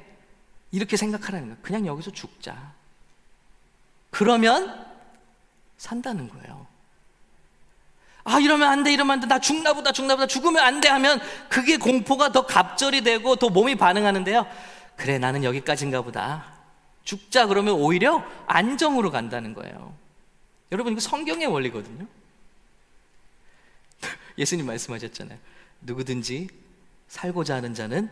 이렇게 0.72 0.96
생각하라는 0.96 1.50
거야. 1.50 1.56
그냥 1.62 1.86
여기서 1.86 2.10
죽자. 2.10 2.72
그러면 4.10 4.84
산다는 5.76 6.28
거예요. 6.28 6.71
아, 8.24 8.38
이러면 8.38 8.68
안 8.68 8.82
돼, 8.84 8.92
이러면 8.92 9.14
안 9.14 9.20
돼. 9.20 9.26
나 9.26 9.38
죽나 9.40 9.72
보다, 9.72 9.90
죽나 9.92 10.14
보다. 10.14 10.26
죽으면 10.26 10.62
안 10.62 10.80
돼 10.80 10.88
하면 10.88 11.20
그게 11.48 11.76
공포가 11.76 12.30
더 12.32 12.46
갑절이 12.46 13.02
되고 13.02 13.36
더 13.36 13.48
몸이 13.48 13.74
반응하는데요. 13.76 14.46
그래, 14.96 15.18
나는 15.18 15.42
여기까지인가 15.44 16.02
보다. 16.02 16.52
죽자 17.04 17.46
그러면 17.46 17.74
오히려 17.74 18.24
안정으로 18.46 19.10
간다는 19.10 19.54
거예요. 19.54 19.94
여러분, 20.70 20.92
이거 20.92 21.00
성경의 21.00 21.46
원리거든요. 21.48 22.06
예수님 24.38 24.66
말씀하셨잖아요. 24.66 25.38
누구든지 25.80 26.48
살고자 27.08 27.56
하는 27.56 27.74
자는 27.74 28.08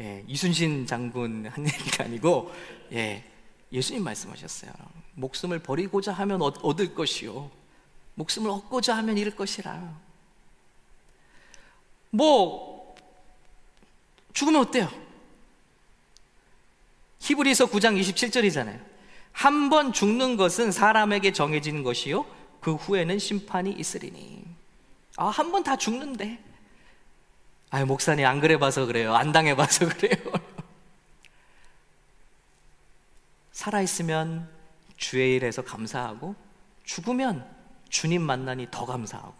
예, 0.00 0.24
이순신 0.26 0.86
장군 0.86 1.46
한 1.46 1.66
얘기가 1.66 2.04
아니고 2.04 2.52
예, 2.92 3.24
예수님 3.72 4.02
말씀하셨어요. 4.04 4.72
목숨을 5.14 5.58
버리고자 5.58 6.12
하면 6.12 6.40
얻을 6.42 6.94
것이요. 6.94 7.50
목숨을 8.18 8.50
얻고자 8.50 8.96
하면 8.96 9.16
잃을 9.16 9.36
것이라. 9.36 9.96
뭐, 12.10 12.96
죽으면 14.32 14.60
어때요? 14.62 14.90
히브리서 17.20 17.66
9장 17.66 17.98
27절이잖아요. 18.00 18.80
한 19.32 19.70
번 19.70 19.92
죽는 19.92 20.36
것은 20.36 20.72
사람에게 20.72 21.32
정해진 21.32 21.84
것이요. 21.84 22.26
그 22.60 22.74
후에는 22.74 23.18
심판이 23.20 23.70
있으리니. 23.70 24.44
아, 25.16 25.26
한 25.28 25.52
번 25.52 25.62
다 25.62 25.76
죽는데. 25.76 26.42
아유, 27.70 27.86
목사님 27.86 28.26
안 28.26 28.40
그래 28.40 28.58
봐서 28.58 28.84
그래요. 28.86 29.14
안 29.14 29.30
당해 29.30 29.54
봐서 29.54 29.86
그래요. 29.88 30.16
살아 33.52 33.80
있으면 33.80 34.48
주의 34.96 35.36
일에서 35.36 35.62
감사하고, 35.62 36.34
죽으면 36.84 37.46
주님 37.88 38.22
만나니 38.22 38.68
더 38.70 38.86
감사하고. 38.86 39.34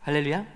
할렐루야. 0.00 0.46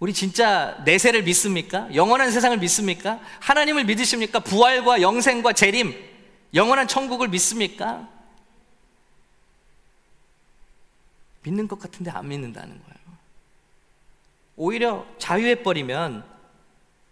우리 0.00 0.12
진짜 0.12 0.82
내세를 0.84 1.22
믿습니까? 1.22 1.92
영원한 1.94 2.30
세상을 2.30 2.58
믿습니까? 2.58 3.20
하나님을 3.40 3.84
믿으십니까? 3.84 4.40
부활과 4.40 5.00
영생과 5.00 5.52
재림, 5.52 5.94
영원한 6.52 6.88
천국을 6.88 7.28
믿습니까? 7.28 8.08
믿는 11.42 11.68
것 11.68 11.78
같은데 11.78 12.10
안 12.10 12.28
믿는다는 12.28 12.82
거예요. 12.82 12.98
오히려 14.56 15.06
자유해버리면 15.18 16.24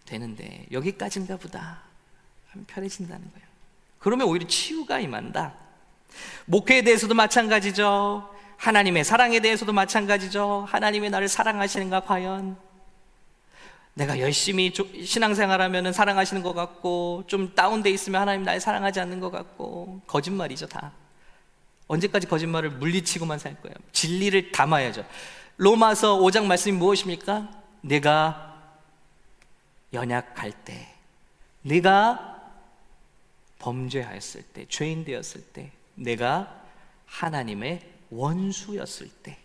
되는데 0.05 0.65
여기까지인가 0.71 1.37
보다 1.37 1.81
편해진다는 2.67 3.31
거예요. 3.31 3.47
그러면 3.99 4.27
오히려 4.27 4.47
치유가 4.47 4.99
임한다. 4.99 5.62
목회에 6.45 6.81
대해서도 6.81 7.13
마찬가지죠. 7.13 8.29
하나님의 8.57 9.03
사랑에 9.03 9.39
대해서도 9.39 9.73
마찬가지죠. 9.73 10.65
하나님의 10.69 11.09
나를 11.09 11.27
사랑하시는가 11.27 12.01
과연? 12.01 12.57
내가 13.95 14.19
열심히 14.19 14.73
신앙생활하면 15.05 15.93
사랑하시는 15.93 16.41
것 16.41 16.53
같고 16.53 17.25
좀 17.27 17.53
다운돼 17.53 17.89
있으면 17.91 18.21
하나님 18.21 18.43
날 18.43 18.59
사랑하지 18.59 18.99
않는 19.01 19.19
것 19.19 19.31
같고 19.31 20.01
거짓말이죠 20.07 20.67
다. 20.67 20.91
언제까지 21.87 22.27
거짓말을 22.27 22.71
물리치고만 22.71 23.37
살 23.37 23.61
거예요? 23.61 23.75
진리를 23.91 24.51
담아야죠. 24.51 25.05
로마서 25.57 26.17
5장 26.19 26.45
말씀이 26.45 26.77
무엇입니까? 26.77 27.49
내가 27.81 28.53
연약할 29.93 30.51
때, 30.65 30.87
내가 31.61 32.41
범죄하였을 33.59 34.41
때, 34.41 34.65
죄인 34.67 35.05
되었을 35.05 35.41
때, 35.53 35.71
내가 35.95 36.63
하나님의 37.05 37.81
원수였을 38.09 39.09
때 39.21 39.37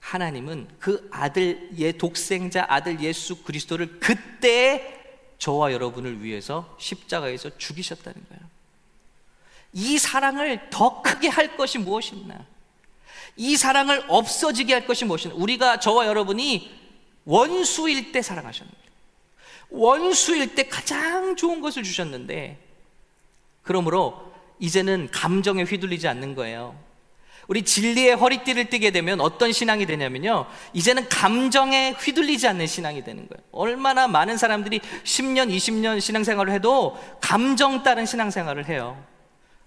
하나님은 0.00 0.68
그 0.78 1.08
아들의 1.12 1.98
독생자 1.98 2.64
아들 2.68 3.00
예수 3.00 3.42
그리스도를 3.42 4.00
그때 4.00 5.00
저와 5.38 5.72
여러분을 5.72 6.22
위해서 6.22 6.76
십자가에서 6.78 7.56
죽이셨다는 7.56 8.24
거예요. 8.28 8.42
이 9.72 9.98
사랑을 9.98 10.68
더 10.70 11.02
크게 11.02 11.28
할 11.28 11.56
것이 11.56 11.78
무엇이나? 11.78 12.44
이 13.36 13.56
사랑을 13.56 14.04
없어지게 14.08 14.72
할 14.72 14.86
것이 14.86 15.04
무엇이냐? 15.04 15.34
우리가 15.34 15.80
저와 15.80 16.06
여러분이 16.06 16.78
원수일 17.24 18.12
때 18.12 18.22
사랑하셨는데, 18.22 18.80
원수일 19.70 20.54
때 20.54 20.68
가장 20.68 21.36
좋은 21.36 21.60
것을 21.60 21.84
주셨는데, 21.84 22.58
그러므로 23.62 24.29
이제는 24.60 25.08
감정에 25.10 25.64
휘둘리지 25.64 26.06
않는 26.06 26.34
거예요. 26.36 26.76
우리 27.48 27.62
진리의 27.62 28.14
허리띠를 28.14 28.70
띠게 28.70 28.92
되면 28.92 29.20
어떤 29.20 29.50
신앙이 29.50 29.84
되냐면요. 29.84 30.46
이제는 30.72 31.08
감정에 31.08 31.96
휘둘리지 31.98 32.46
않는 32.46 32.68
신앙이 32.68 33.02
되는 33.02 33.26
거예요. 33.28 33.44
얼마나 33.50 34.06
많은 34.06 34.36
사람들이 34.36 34.78
10년, 35.02 35.50
20년 35.50 36.00
신앙생활을 36.00 36.52
해도 36.52 36.96
감정 37.20 37.82
따른 37.82 38.06
신앙생활을 38.06 38.68
해요. 38.68 39.02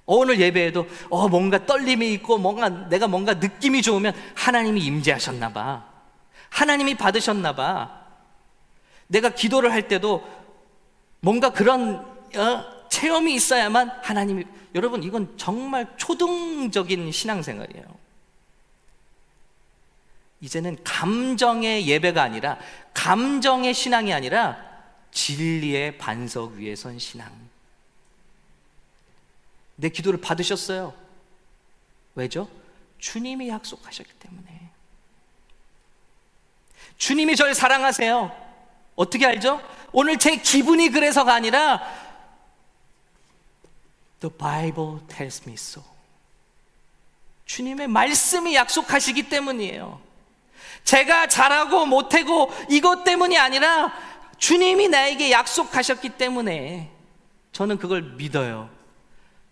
오늘 0.05 0.39
예배에도 0.39 0.87
어 1.09 1.27
뭔가 1.27 1.65
떨림이 1.65 2.13
있고 2.13 2.37
뭔가 2.37 2.69
내가 2.69 3.07
뭔가 3.07 3.33
느낌이 3.33 3.81
좋으면 3.81 4.13
하나님이 4.35 4.79
임재하셨나 4.79 5.51
봐. 5.51 5.83
하나님이 6.49 6.95
받으셨나 6.95 7.53
봐. 7.53 8.01
내가 9.07 9.29
기도를 9.29 9.73
할 9.73 9.87
때도 9.89 10.23
뭔가 11.19 11.51
그런 11.51 11.95
어, 12.35 12.72
체험이 12.93 13.33
있어야만 13.33 13.89
하나님이 14.03 14.45
여러분 14.75 15.01
이건 15.01 15.35
정말 15.35 15.91
초등적인 15.97 17.11
신앙생활이에요. 17.11 17.83
이제는 20.41 20.77
감정의 20.83 21.87
예배가 21.87 22.21
아니라 22.21 22.59
감정의 22.93 23.73
신앙이 23.73 24.13
아니라 24.13 24.63
진리의 25.09 25.97
반석 25.97 26.53
위에 26.53 26.75
선 26.75 26.99
신앙. 26.99 27.31
내 29.75 29.89
기도를 29.89 30.21
받으셨어요. 30.21 30.93
왜죠? 32.13 32.47
주님이 32.99 33.49
약속하셨기 33.49 34.13
때문에. 34.19 34.69
주님이 36.97 37.35
저를 37.35 37.55
사랑하세요. 37.55 38.43
어떻게 38.95 39.25
알죠? 39.25 39.59
오늘 39.91 40.17
제 40.17 40.35
기분이 40.35 40.89
그래서가 40.89 41.33
아니라 41.33 42.02
The 44.23 44.33
Bible 44.37 44.99
tells 45.09 45.43
me 45.45 45.55
so. 45.55 45.83
주님의 47.45 47.89
말씀이 47.89 48.55
약속하시기 48.55 49.27
때문이에요. 49.27 50.01
제가 50.85 51.27
잘하고 51.27 51.85
못하고 51.85 52.49
이것 52.69 53.03
때문이 53.03 53.37
아니라 53.37 53.91
주님이 54.37 54.87
나에게 54.87 55.29
약속하셨기 55.29 56.11
때문에 56.11 56.89
저는 57.51 57.77
그걸 57.77 58.01
믿어요. 58.01 58.69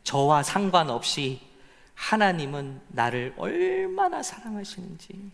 저와 0.05 0.41
상관없이 0.41 1.41
하나님은 1.93 2.82
나를 2.88 3.34
얼마나 3.36 4.24
사랑하시는지. 4.24 5.32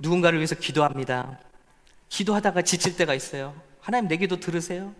누군가를 0.00 0.40
위해서 0.40 0.56
기도합니다. 0.56 1.38
기도하다가 2.08 2.62
지칠 2.62 2.96
때가 2.96 3.14
있어요. 3.14 3.67
하나님 3.88 4.06
내 4.06 4.18
기도 4.18 4.38
들으세요? 4.38 4.94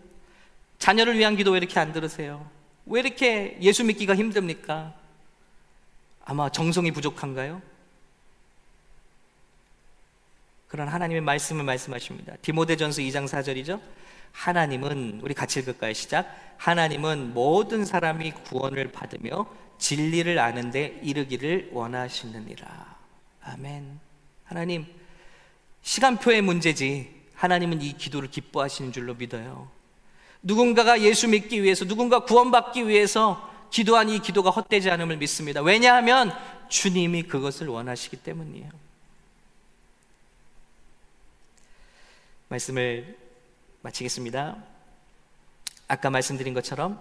자녀를 0.79 1.19
위한 1.19 1.37
기도 1.37 1.51
왜 1.51 1.59
이렇게 1.59 1.79
안 1.79 1.93
들으세요? 1.93 2.51
왜 2.87 3.01
이렇게 3.01 3.59
예수 3.61 3.85
믿기가 3.85 4.15
힘듭니까? 4.17 4.95
아마 6.25 6.49
정성이 6.49 6.91
부족한가요? 6.91 7.61
그런 10.69 10.89
하나님의 10.89 11.21
말씀을 11.21 11.65
말씀하십니다. 11.65 12.37
디모데전서 12.41 13.03
2장 13.03 13.29
4절이죠. 13.29 13.79
하나님은 14.33 15.21
우리 15.23 15.35
같이 15.35 15.61
읽을까요? 15.61 15.93
시작. 15.93 16.27
하나님은 16.57 17.35
모든 17.35 17.85
사람이 17.85 18.31
구원을 18.47 18.91
받으며 18.91 19.55
진리를 19.77 20.39
아는데 20.39 20.99
이르기를 21.03 21.73
원하시느니라. 21.75 22.97
아멘. 23.43 24.01
하나님 24.45 24.87
시간표의 25.83 26.41
문제지. 26.41 27.18
하나님은 27.39 27.83
이 27.83 27.97
기도를 27.97 28.29
기뻐하시는 28.31 28.93
줄로 28.93 29.15
믿어요. 29.15 29.71
누군가가 30.43 31.01
예수 31.03 31.29
믿기 31.29 31.63
위해서, 31.63 31.85
누군가 31.85 32.25
구원받기 32.25 32.89
위해서 32.89 33.49
기도한 33.71 34.09
이 34.09 34.19
기도가 34.19 34.51
헛되지 34.51 34.91
않음을 34.91 35.19
믿습니다. 35.19 35.63
왜냐하면 35.63 36.33
주님이 36.69 37.25
그것을 37.25 37.69
원하시기 37.69 38.17
때문이에요. 38.17 38.69
말씀을 42.49 43.17
마치겠습니다. 43.83 44.57
아까 45.87 46.11
말씀드린 46.11 46.55
것처럼 46.55 46.99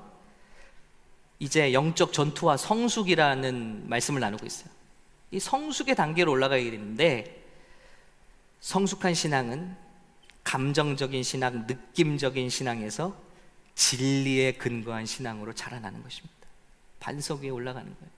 이제 1.40 1.74
영적 1.74 2.14
전투와 2.14 2.58
성숙이라는 2.58 3.90
말씀을 3.90 4.22
나누고 4.22 4.46
있어요. 4.46 4.70
이 5.32 5.40
성숙의 5.40 5.96
단계로 5.96 6.32
올라가게 6.32 6.70
되는데 6.70 7.44
성숙한 8.60 9.16
신앙은 9.16 9.87
감정적인 10.48 11.24
신앙, 11.24 11.68
느낌적인 11.68 12.50
신앙에서 12.50 13.14
진리에 13.76 14.54
근거한 14.54 15.06
신앙으로 15.06 15.52
자라나는 15.52 16.02
것입니다. 16.02 16.36
반석 17.02 17.42
위에 17.42 17.50
올라가는 17.50 17.86
거예요. 17.86 18.12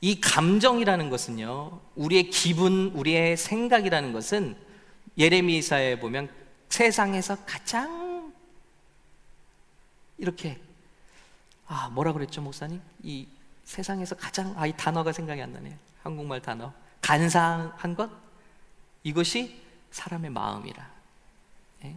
이 0.00 0.18
감정이라는 0.22 1.10
것은요, 1.10 1.78
우리의 1.96 2.30
기분, 2.30 2.92
우리의 2.94 3.36
생각이라는 3.36 4.14
것은 4.14 4.56
예레미사에 5.18 6.00
보면 6.00 6.30
세상에서 6.70 7.44
가장 7.44 8.32
이렇게 10.16 10.58
아 11.66 11.90
뭐라 11.90 12.14
그랬죠 12.14 12.40
목사님? 12.40 12.80
이 13.02 13.28
세상에서 13.64 14.16
가장 14.16 14.54
아 14.56 14.66
이 14.66 14.72
단어가 14.78 15.12
생각이 15.12 15.42
안 15.42 15.52
나네요. 15.52 15.76
한국말 16.02 16.40
단어 16.40 16.72
간사한 17.02 17.94
것 17.94 18.10
이것이 19.04 19.60
사람의 19.90 20.30
마음이라. 20.30 20.90
예? 21.84 21.96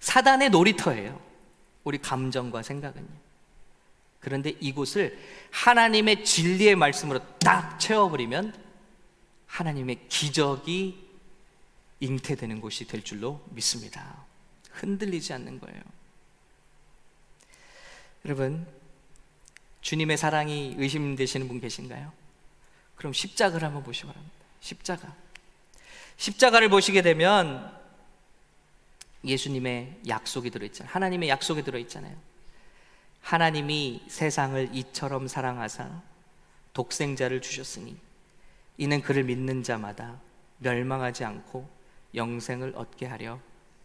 사단의 0.00 0.50
놀이터예요. 0.50 1.20
우리 1.84 1.98
감정과 1.98 2.62
생각은요. 2.62 3.08
그런데 4.20 4.50
이곳을 4.60 5.18
하나님의 5.50 6.24
진리의 6.24 6.76
말씀으로 6.76 7.20
딱 7.38 7.78
채워버리면 7.78 8.54
하나님의 9.46 10.08
기적이 10.08 11.08
잉태되는 12.00 12.60
곳이 12.60 12.86
될 12.86 13.02
줄로 13.02 13.42
믿습니다. 13.50 14.24
흔들리지 14.70 15.32
않는 15.32 15.60
거예요. 15.60 15.80
여러분, 18.24 18.66
주님의 19.80 20.18
사랑이 20.18 20.74
의심되시는 20.76 21.48
분 21.48 21.60
계신가요? 21.60 22.12
그럼 22.96 23.12
십자가를 23.12 23.66
한번 23.66 23.82
보시기 23.84 24.06
바랍니다. 24.08 24.34
십자가. 24.60 25.14
십자가를 26.18 26.68
보시게 26.68 27.00
되면 27.00 27.74
예수님의 29.24 30.00
약속이 30.06 30.50
들어있잖아요. 30.50 30.92
하나님의 30.92 31.28
약속이 31.28 31.62
들어있잖아요. 31.62 32.14
하나님이 33.22 34.02
세상을 34.08 34.70
이처럼 34.72 35.28
사랑하사 35.28 36.02
독생자를 36.72 37.40
주셨으니 37.40 37.96
이는 38.76 39.00
그를 39.00 39.24
믿는 39.24 39.62
자마다 39.62 40.20
멸망하지 40.58 41.24
않고 41.24 41.68
영생을 42.14 42.72
얻게 42.76 43.06
하려 43.06 43.40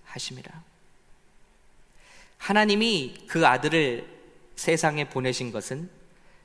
하심이라. 0.06 0.64
하나님이 2.38 3.26
그 3.28 3.46
아들을 3.48 4.08
세상에 4.56 5.10
보내신 5.10 5.52
것은 5.52 5.90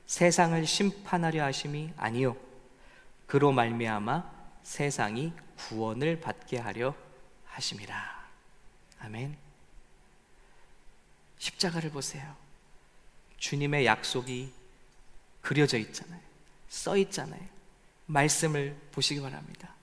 세상을 0.05 0.65
심판하려 0.65 1.43
하심이 1.43 1.91
아니요 1.97 2.35
그로 3.27 3.51
말미암아 3.51 4.38
세상이 4.63 5.33
구원을 5.57 6.19
받게 6.19 6.57
하려 6.57 6.95
하심이라. 7.45 8.29
아멘. 8.99 9.37
십자가를 11.37 11.91
보세요. 11.91 12.35
주님의 13.37 13.85
약속이 13.85 14.51
그려져 15.41 15.77
있잖아요. 15.77 16.19
써 16.67 16.97
있잖아요. 16.97 17.41
말씀을 18.05 18.75
보시기 18.91 19.21
바랍니다. 19.21 19.73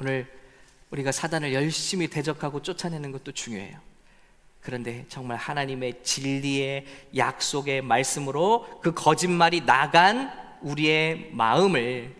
오늘 0.00 0.30
우리가 0.90 1.12
사단을 1.12 1.52
열심히 1.54 2.08
대적하고 2.08 2.62
쫓아내는 2.62 3.12
것도 3.12 3.32
중요해요. 3.32 3.78
그런데 4.60 5.04
정말 5.08 5.36
하나님의 5.36 6.02
진리의 6.02 6.86
약속의 7.16 7.82
말씀으로 7.82 8.80
그 8.80 8.94
거짓말이 8.94 9.60
나간 9.66 10.32
우리의 10.62 11.30
마음을 11.32 12.14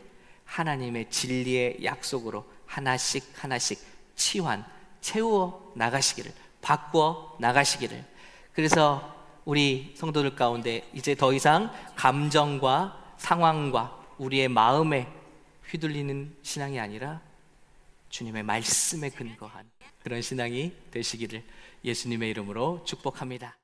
하나님의 0.45 1.11
진리의 1.11 1.85
약속으로 1.85 2.45
하나씩 2.67 3.33
하나씩 3.35 3.79
치환, 4.15 4.65
채워 5.01 5.73
나가시기를, 5.77 6.33
바꾸어 6.61 7.37
나가시기를. 7.41 8.05
그래서 8.53 9.15
우리 9.45 9.93
성도들 9.97 10.37
가운데 10.37 10.89
이제 10.95 11.15
더 11.15 11.33
이상 11.33 11.71
감정과 11.97 13.15
상황과 13.19 14.03
우리의 14.19 14.49
마음에 14.49 15.09
휘둘리는 15.69 16.37
신앙이 16.43 16.81
아니라 16.81 17.21
주님의 18.09 18.45
말씀에 18.45 19.11
근거한 19.11 19.69
그런 20.03 20.23
신앙이 20.23 20.73
되시기를 20.91 21.43
예수님의 21.85 22.31
이름으로 22.31 22.85
축복합니다. 22.85 23.53